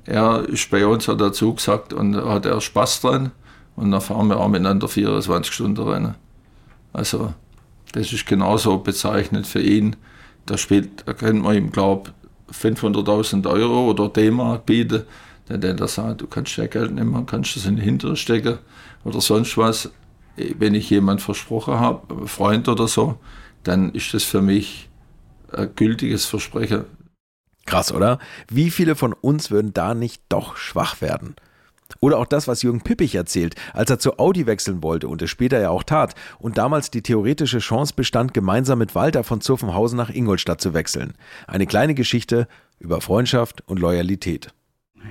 [0.06, 3.32] Er ist bei uns, hat dazu gesagt, und hat er Spaß dran.
[3.76, 6.16] Und dann fahren wir auch miteinander 24 Stunden Rennen.
[6.94, 7.34] Also,
[7.92, 9.98] das ist genauso bezeichnend für ihn.
[10.48, 12.12] Da spielt, da können wir ihm, glaube
[12.50, 15.04] ich, 500.000 Euro oder D-Mark bieten.
[15.48, 18.58] Dann denkt er sagt, du kannst ja Geld nehmen, kannst das in den Hintern stecken
[19.04, 19.92] oder sonst was.
[20.36, 23.20] Wenn ich jemand versprochen habe, Freund oder so,
[23.64, 24.90] dann ist das für mich
[25.52, 26.86] ein gültiges Versprechen.
[27.66, 28.20] Krass, oder?
[28.50, 31.36] Wie viele von uns würden da nicht doch schwach werden?
[32.00, 35.30] Oder auch das, was Jürgen Pippich erzählt, als er zu Audi wechseln wollte und es
[35.30, 39.98] später ja auch tat und damals die theoretische Chance bestand, gemeinsam mit Walter von Zuffenhausen
[39.98, 41.14] nach Ingolstadt zu wechseln.
[41.48, 42.48] Eine kleine Geschichte
[42.80, 44.54] über Freundschaft und Loyalität.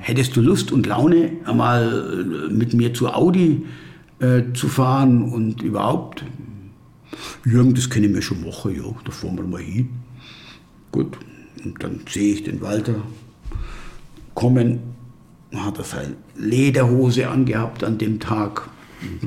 [0.01, 3.65] Hättest du Lust und Laune, einmal mit mir zu Audi
[4.21, 6.25] äh, zu fahren und überhaupt?
[7.45, 9.89] Jürgen, das kenne ich mir schon machen, ja, da fahren wir mal hin.
[10.93, 11.17] Gut,
[11.65, 12.95] und dann sehe ich den Walter
[14.35, 14.96] kommen,
[15.65, 18.69] hat er seine Lederhose angehabt an dem Tag,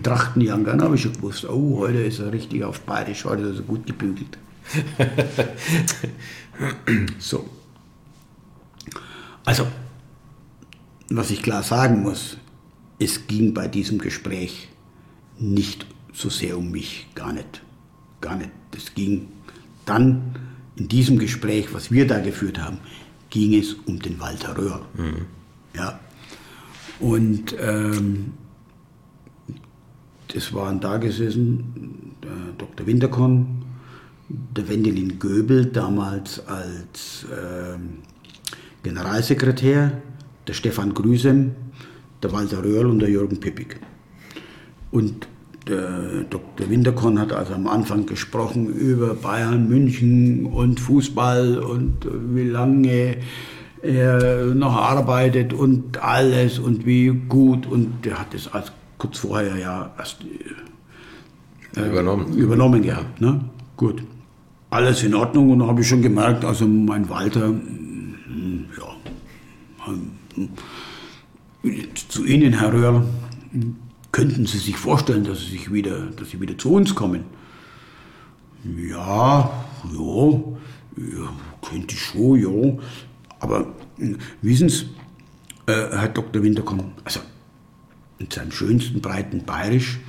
[0.01, 3.59] Trachtenjagen, dann habe ich schon gewusst, oh, heute ist er richtig auf Bayerisch, heute ist
[3.59, 4.37] er gut gebügelt.
[7.19, 7.47] so.
[9.45, 9.67] Also,
[11.09, 12.37] was ich klar sagen muss,
[12.99, 14.69] es ging bei diesem Gespräch
[15.39, 17.61] nicht so sehr um mich, gar nicht.
[18.21, 18.51] Gar nicht.
[18.75, 19.29] Es ging
[19.85, 20.35] dann
[20.75, 22.79] in diesem Gespräch, was wir da geführt haben,
[23.29, 24.85] ging es um den Walter Röhr.
[24.95, 25.25] Mhm.
[25.75, 25.99] Ja.
[26.99, 28.33] Und ähm,
[30.33, 32.85] das waren da gesessen der Dr.
[32.85, 33.63] Winterkorn,
[34.29, 37.99] der Wendelin Göbel, damals als ähm,
[38.83, 40.01] Generalsekretär,
[40.47, 41.51] der Stefan Grüsem,
[42.21, 43.79] der Walter Röhrl und der Jürgen Pippig.
[44.91, 45.27] Und
[45.67, 46.69] der Dr.
[46.69, 53.17] Winterkorn hat also am Anfang gesprochen über Bayern, München und Fußball und wie lange
[53.81, 57.65] er noch arbeitet und alles und wie gut.
[57.65, 60.19] Und der hat das als kurz vorher ja erst
[61.75, 62.37] äh, übernommen.
[62.37, 63.21] übernommen gehabt.
[63.21, 63.41] Ne?
[63.77, 64.03] Gut.
[64.69, 70.49] Alles in Ordnung und da habe ich schon gemerkt, also mein Walter, hm, ja, hm,
[72.07, 73.03] zu Ihnen, Herr Röhrl,
[74.11, 77.23] könnten Sie sich vorstellen, dass Sie, sich wieder, dass Sie wieder zu uns kommen?
[78.63, 79.49] Ja,
[79.91, 80.31] ja,
[80.97, 81.29] ja
[81.61, 82.77] könnte ich schon, ja.
[83.39, 83.67] Aber
[83.97, 84.85] hm, wissen Sie,
[85.65, 86.43] äh, Herr Dr.
[86.43, 87.19] Winterkorn, also
[88.19, 89.99] in seinem schönsten breiten Bayerisch,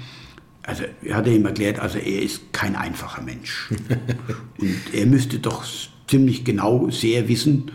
[0.62, 3.70] also er hat ihm erklärt, also er ist kein einfacher Mensch.
[4.59, 5.64] Und er müsste doch
[6.07, 7.70] ziemlich genau sehr wissen,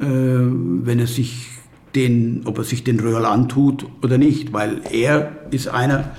[0.00, 1.46] äh, wenn er sich
[1.94, 6.12] den, ob er sich den Röhrl antut oder nicht, weil er ist einer,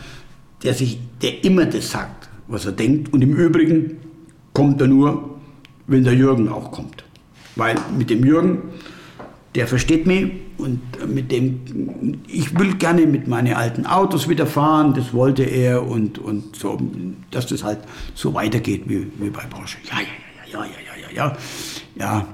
[0.64, 3.98] der sich, der immer das sagt, was er denkt und im Übrigen
[4.54, 5.38] kommt er nur,
[5.86, 7.04] wenn der Jürgen auch kommt.
[7.58, 8.62] Weil mit dem Jürgen,
[9.56, 14.94] der versteht mich und mit dem, ich will gerne mit meinen alten Autos wieder fahren,
[14.94, 16.80] das wollte er und, und so,
[17.32, 17.80] dass das halt
[18.14, 19.78] so weitergeht wie, wie bei Porsche.
[19.90, 20.00] Ja,
[20.52, 21.38] ja, ja, ja, ja, ja, ja,
[21.96, 22.28] ja,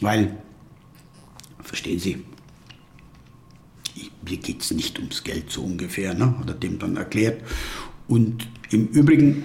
[0.00, 0.36] weil,
[1.62, 2.22] verstehen Sie,
[4.28, 6.38] mir geht es nicht ums Geld so ungefähr, ne?
[6.38, 7.42] hat er dem dann erklärt.
[8.08, 9.44] Und im Übrigen,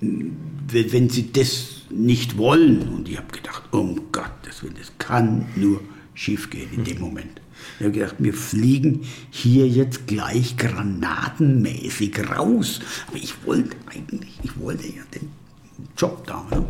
[0.00, 5.80] wenn Sie das nicht wollen, und ich habe gedacht, um Gottes Willen, das kann nur
[6.14, 7.40] schief gehen in dem Moment.
[7.78, 12.80] Ich habe gedacht, wir fliegen hier jetzt gleich granatenmäßig raus.
[13.08, 15.30] Aber ich wollte eigentlich, ich wollte ja den
[15.96, 16.44] Job da.
[16.50, 16.64] Ne?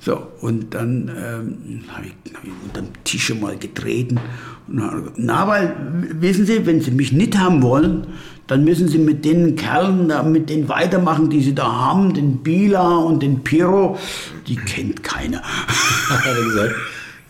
[0.00, 4.20] So, und dann ähm, habe ich, hab ich unter dem Tisch mal getreten.
[4.66, 5.74] Na, weil,
[6.20, 8.06] wissen Sie, wenn Sie mich nicht haben wollen,
[8.46, 12.96] dann müssen Sie mit den Kerlen, mit denen weitermachen, die Sie da haben, den Bila
[12.96, 13.98] und den Piro,
[14.46, 15.42] die kennt keiner.
[15.42, 16.74] Hat er gesagt.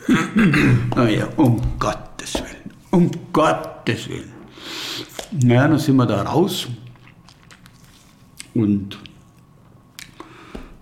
[0.97, 4.33] naja, um Gottes Willen, um Gottes Willen.
[5.31, 6.69] Naja, dann sind wir da raus
[8.55, 8.99] und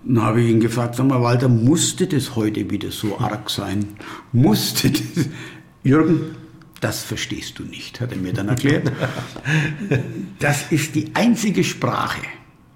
[0.04, 3.86] Dann habe ich ihn gefragt, sag mal, Walter, musste das heute wieder so arg sein?
[4.32, 5.28] Musste das?
[5.84, 6.36] Jürgen,
[6.82, 8.92] das verstehst du nicht, hat er mir dann erklärt.
[10.40, 12.20] Das ist die einzige Sprache.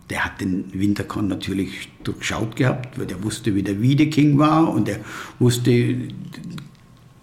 [0.08, 4.88] Der hat den Winterkorn natürlich durchschaut gehabt, weil der wusste, wie der Wiedeking war und
[4.88, 5.00] er
[5.40, 6.08] wusste,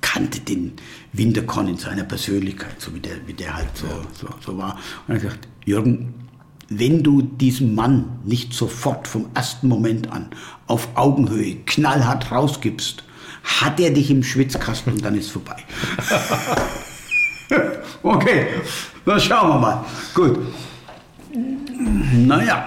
[0.02, 0.74] kannte den
[1.14, 4.78] Winterkorn in seiner Persönlichkeit, so wie der, wie der halt so, so, so war.
[5.08, 6.14] Und er hat gesagt, Jürgen,
[6.68, 10.28] wenn du diesem Mann nicht sofort vom ersten Moment an
[10.68, 13.06] auf Augenhöhe knallhart rausgibst,
[13.44, 15.58] hat er dich im Schwitzkasten dann ist vorbei.
[18.04, 18.48] okay,
[19.06, 19.86] dann schauen wir mal.
[20.14, 20.40] Gut.
[22.16, 22.66] Naja,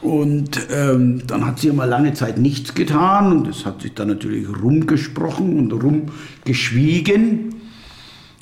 [0.00, 4.08] und ähm, dann hat sie immer lange Zeit nichts getan und es hat sich dann
[4.08, 7.54] natürlich rumgesprochen und rumgeschwiegen.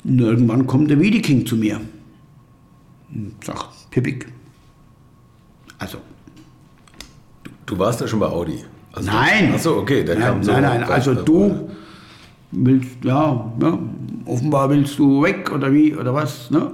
[0.03, 1.81] Und irgendwann kommt der Wiedeking zu mir
[3.13, 4.27] und sagt, Pippig,
[5.79, 5.97] also.
[7.65, 8.63] Du warst ja schon bei Audi.
[8.97, 9.53] Also nein.
[9.53, 10.51] Achso, okay, nein, so.
[10.51, 11.69] Nein, nein, also du
[12.51, 13.79] willst, ja, ja,
[14.25, 16.49] offenbar willst du weg oder wie oder was.
[16.49, 16.71] Ne?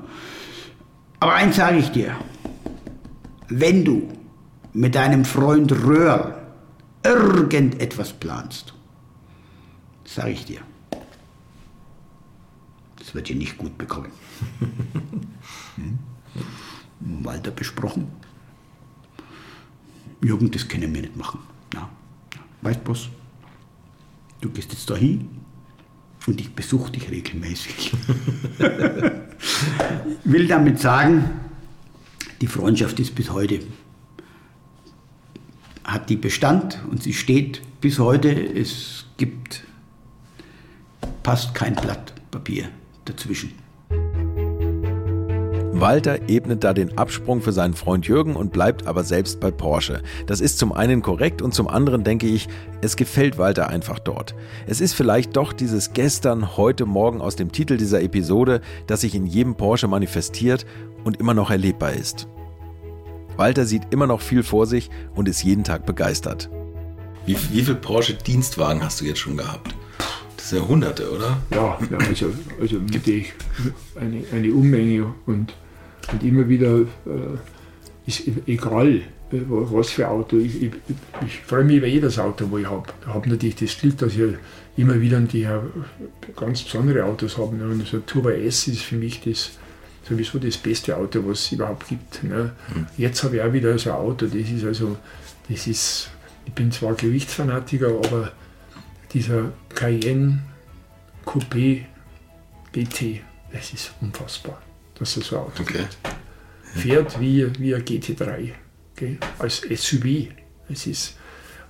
[1.20, 2.16] Aber eins sage ich dir,
[3.50, 4.08] wenn du
[4.72, 6.42] mit deinem Freund Röhr
[7.04, 8.74] irgendetwas planst,
[10.06, 10.60] sage ich dir,
[13.00, 14.12] das wird ihr nicht gut bekommen.
[15.76, 16.00] hm?
[17.26, 18.08] Walter besprochen.
[20.22, 21.42] Jürgen, das können wir nicht machen.
[21.74, 21.90] Ja.
[22.64, 23.10] Weißt du was?
[24.40, 25.30] Du gehst jetzt da hin
[26.26, 27.94] und ich besuche dich regelmäßig.
[30.24, 31.30] Will damit sagen,
[32.40, 33.60] die Freundschaft ist bis heute,
[35.84, 38.32] hat die Bestand und sie steht bis heute.
[38.32, 39.66] Es gibt,
[41.22, 42.70] passt kein Blatt Papier
[43.06, 43.63] dazwischen.
[45.84, 50.02] Walter ebnet da den Absprung für seinen Freund Jürgen und bleibt aber selbst bei Porsche.
[50.28, 52.48] Das ist zum einen korrekt und zum anderen denke ich,
[52.80, 54.34] es gefällt Walter einfach dort.
[54.66, 59.14] Es ist vielleicht doch dieses gestern, heute, morgen aus dem Titel dieser Episode, das sich
[59.14, 60.66] in jedem Porsche manifestiert
[61.04, 62.30] und immer noch erlebbar ist.
[63.36, 66.50] Walter sieht immer noch viel vor sich und ist jeden Tag begeistert.
[67.26, 69.76] Wie, wie viele Porsche-Dienstwagen hast du jetzt schon gehabt?
[70.38, 71.42] Das sind ja Hunderte, oder?
[71.52, 72.32] Ja, ja also,
[72.62, 73.34] also mit ich
[74.00, 75.54] eine, eine Unmenge und
[76.12, 77.38] und immer wieder äh,
[78.06, 79.02] ist egal, äh,
[79.32, 80.38] was für Auto.
[80.38, 80.72] Ich, ich,
[81.26, 82.84] ich freue mich über jedes Auto, wo ich habe.
[83.02, 84.36] Ich habe natürlich das Glück, dass ich
[84.78, 85.48] immer wieder die
[86.36, 87.56] ganz besondere Autos habe.
[87.56, 87.66] Ne?
[87.66, 89.52] Und so ein Turbo S ist für mich das
[90.08, 92.24] sowieso das beste Auto, was es überhaupt gibt.
[92.24, 92.52] Ne?
[92.74, 92.88] Mhm.
[92.98, 94.98] Jetzt habe ich auch wieder so ein Auto, das ist also,
[95.48, 96.10] das ist,
[96.46, 98.32] ich bin zwar Gewichtsfanatiker, aber
[99.14, 100.40] dieser Cayenne
[101.26, 101.86] Coupé
[102.74, 103.22] GT,
[103.54, 104.62] das ist unfassbar
[105.04, 105.86] dass er so Auto okay.
[106.74, 108.52] fährt wie, wie ein GT3
[108.94, 109.18] okay?
[109.38, 110.30] als SUV.
[110.70, 111.18] Es ist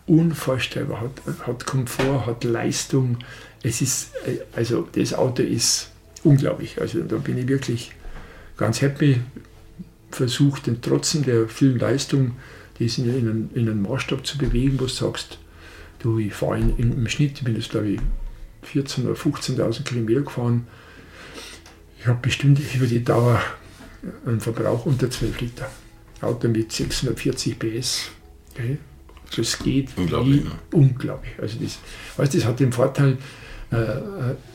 [0.06, 3.18] unvorstellbar, hat, hat Komfort, hat Leistung.
[3.64, 4.12] Es ist,
[4.56, 5.90] also das Auto ist
[6.24, 6.80] unglaublich.
[6.80, 7.92] Also da bin ich wirklich
[8.58, 9.20] ganz happy.
[10.12, 12.34] Versucht den trotzdem der Filmleistung,
[12.78, 15.40] das in, in, einen, in einen Maßstab zu bewegen, wo du sagst,
[16.00, 18.00] du, ich fahre im Schnitt, ich bin jetzt glaube ich
[18.76, 20.68] 14.000 oder 15.000 Kilometer gefahren,
[22.04, 23.42] ich habe bestimmt über die Dauer
[24.26, 25.72] einen Verbrauch unter 12 Liter.
[26.20, 28.12] Auto mit 640 PS.
[28.52, 28.78] Okay.
[29.34, 30.44] Das geht unglaublich.
[30.44, 30.52] Ne?
[30.74, 31.32] Unglaublich.
[31.42, 31.80] Also das,
[32.18, 33.18] weißt, das hat den Vorteil
[33.72, 33.78] äh,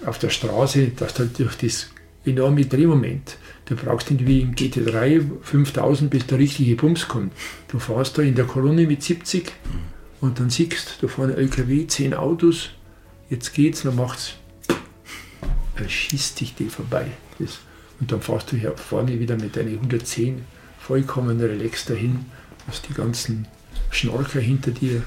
[0.04, 1.88] auf der Straße, dass du halt durch das
[2.26, 7.32] enorme Drehmoment, du brauchst nicht wie im GT3 5000, bis der richtige Bums kommt.
[7.68, 9.50] Du fährst da in der Kolonne mit 70 mhm.
[10.20, 12.72] und dann siehst du vorne LKW, 10 Autos,
[13.30, 14.34] jetzt geht's, dann macht's,
[15.76, 17.06] er schießt dich dir vorbei.
[17.38, 17.58] Das,
[18.00, 20.44] und dann fährst du hier vorne wieder mit deinen 110
[20.78, 22.26] vollkommen relaxed dahin,
[22.66, 23.46] hast die ganzen
[23.90, 25.02] Schnorcher hinter dir.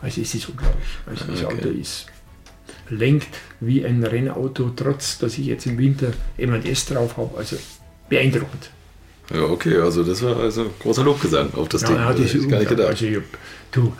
[0.00, 0.84] Also es ist unglaublich.
[1.06, 1.56] Also das okay.
[1.56, 2.06] Auto ist
[2.90, 3.28] lenkt
[3.60, 7.36] wie ein Rennauto, trotz dass ich jetzt im Winter M&S drauf habe.
[7.38, 7.56] Also
[8.08, 8.70] beeindruckend.
[9.32, 11.96] Ja, okay, also das war also großer Lobgesang auf das ja, Ding.
[11.96, 12.88] Ja, das ist gar nicht gedacht.
[12.88, 13.18] Also ich,
[13.70, 13.92] du,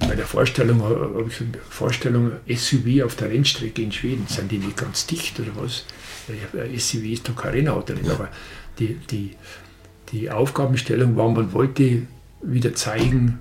[0.00, 4.76] bei der Vorstellung, habe ich Vorstellung SUV auf der Rennstrecke in Schweden, sind die nicht
[4.76, 5.84] ganz dicht oder was?
[6.78, 8.28] SUV ist doch kein Rennauto nicht, aber
[8.78, 9.30] die, die,
[10.12, 12.02] die Aufgabenstellung war, man wollte
[12.42, 13.38] wieder zeigen,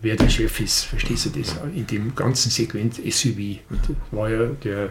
[0.00, 0.84] wer der Chef ist.
[0.84, 1.56] Verstehst du das?
[1.74, 3.58] In dem ganzen Segment SUV.
[3.70, 4.90] Und war ja der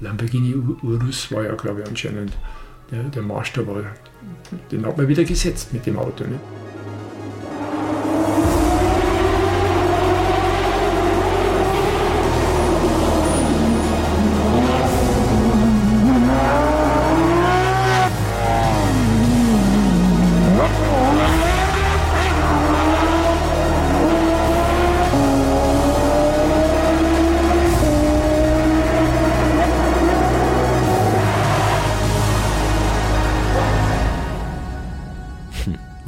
[0.00, 2.32] Lamborghini Urus, war ja, glaube ich, anscheinend
[2.90, 3.66] der, der Maßstab,
[4.70, 6.24] den hat man wieder gesetzt mit dem Auto.
[6.24, 6.40] Nicht?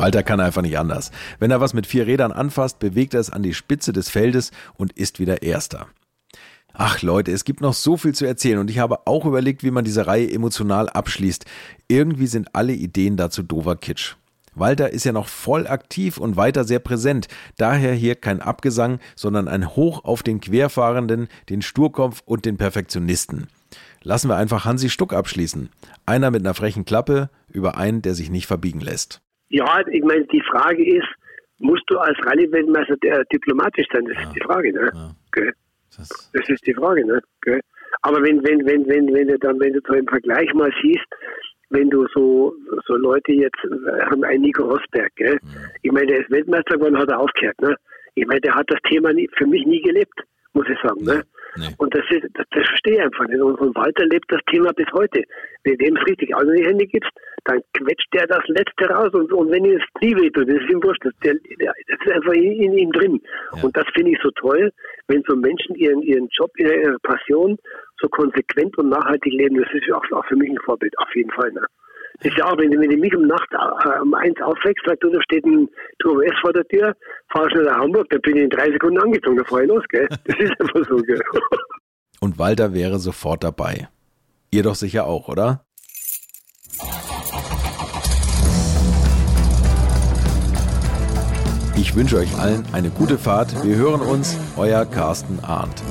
[0.02, 1.12] Walter kann einfach nicht anders.
[1.38, 4.50] Wenn er was mit vier Rädern anfasst, bewegt er es an die Spitze des Feldes
[4.74, 5.86] und ist wieder Erster.
[6.72, 9.70] Ach Leute, es gibt noch so viel zu erzählen und ich habe auch überlegt, wie
[9.70, 11.44] man diese Reihe emotional abschließt.
[11.86, 14.16] Irgendwie sind alle Ideen dazu dover Kitsch.
[14.56, 17.28] Walter ist ja noch voll aktiv und weiter sehr präsent.
[17.56, 23.46] Daher hier kein Abgesang, sondern ein Hoch auf den Querfahrenden, den Sturkopf und den Perfektionisten.
[24.02, 25.68] Lassen wir einfach Hansi Stuck abschließen.
[26.06, 29.22] Einer mit einer frechen Klappe über einen, der sich nicht verbiegen lässt.
[29.52, 31.08] Ja, ich meine, die Frage ist,
[31.58, 32.96] musst du als Rallye-Weltmeister
[33.32, 34.06] diplomatisch sein?
[34.06, 34.22] Das ja.
[34.22, 34.90] ist die Frage, ne?
[34.94, 35.10] Ja.
[35.28, 35.52] Okay.
[35.94, 37.20] Das, das, ist die Frage, ne?
[37.36, 37.60] Okay.
[38.00, 41.04] Aber wenn, wenn, wenn, wenn, wenn du dann, wenn du so im Vergleich mal siehst,
[41.68, 42.54] wenn du so,
[42.86, 43.58] so Leute jetzt
[44.10, 45.38] haben, ein Nico Rosberg, gell?
[45.42, 45.70] Mhm.
[45.82, 47.76] Ich meine, der ist Weltmeister geworden, hat er aufgehört, ne?
[48.14, 50.18] Ich meine, der hat das Thema nie, für mich nie gelebt,
[50.54, 51.22] muss ich sagen, ne?
[51.56, 51.74] Nee.
[51.76, 53.40] Und das, ist, das, das verstehe ich einfach nicht.
[53.40, 55.22] Und von Walter lebt das Thema bis heute.
[55.64, 57.10] Wenn dem es richtig in die Hände gibst,
[57.44, 59.10] dann quetscht der das Letzte raus.
[59.12, 61.04] Und, und wenn ihm das Knie wehtut, das ist ihm wurscht.
[61.04, 63.20] Das, der, der, das ist einfach in, in ihm drin.
[63.56, 63.64] Ja.
[63.64, 64.70] Und das finde ich so toll,
[65.08, 67.58] wenn so Menschen ihren, ihren Job, ihre Passion
[68.00, 69.56] so konsequent und nachhaltig leben.
[69.56, 71.52] Das ist auch, auch für mich ein Vorbild, auf jeden Fall.
[71.52, 71.64] Ne?
[72.18, 75.02] Das ist ja auch, wenn, wenn du mich um Nacht äh, um eins aufwächst, sagst
[75.02, 75.68] du, da steht ein
[75.98, 76.94] Turbo S vor der Tür,
[77.32, 79.84] fahr schnell nach Hamburg, dann bin ich in drei Sekunden angezogen, da fahre ich los,
[79.88, 80.08] gell?
[80.26, 81.20] Das ist einfach so, gell?
[82.20, 83.88] Und Walter wäre sofort dabei.
[84.52, 85.64] Ihr doch sicher auch, oder?
[91.82, 93.64] Ich wünsche euch allen eine gute Fahrt.
[93.64, 95.82] Wir hören uns, euer Carsten Arndt.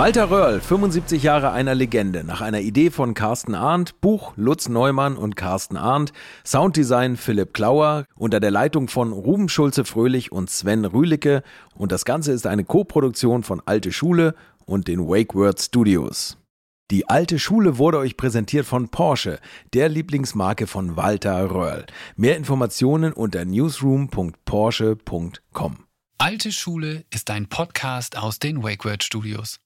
[0.00, 5.18] Walter Röhrl, 75 Jahre einer Legende, nach einer Idee von Carsten Arndt, Buch Lutz Neumann
[5.18, 11.42] und Carsten Arndt, Sounddesign Philipp Klauer, unter der Leitung von Ruben Schulze-Fröhlich und Sven Rühlicke
[11.74, 14.34] und das Ganze ist eine Co-Produktion von Alte Schule
[14.64, 16.38] und den Wake Word Studios.
[16.90, 19.38] Die alte Schule wurde euch präsentiert von Porsche,
[19.74, 21.84] der Lieblingsmarke von Walter Röhrl.
[22.16, 25.76] Mehr Informationen unter newsroom.porsche.com.
[26.16, 29.58] Alte Schule ist ein Podcast aus den WakeWord Studios.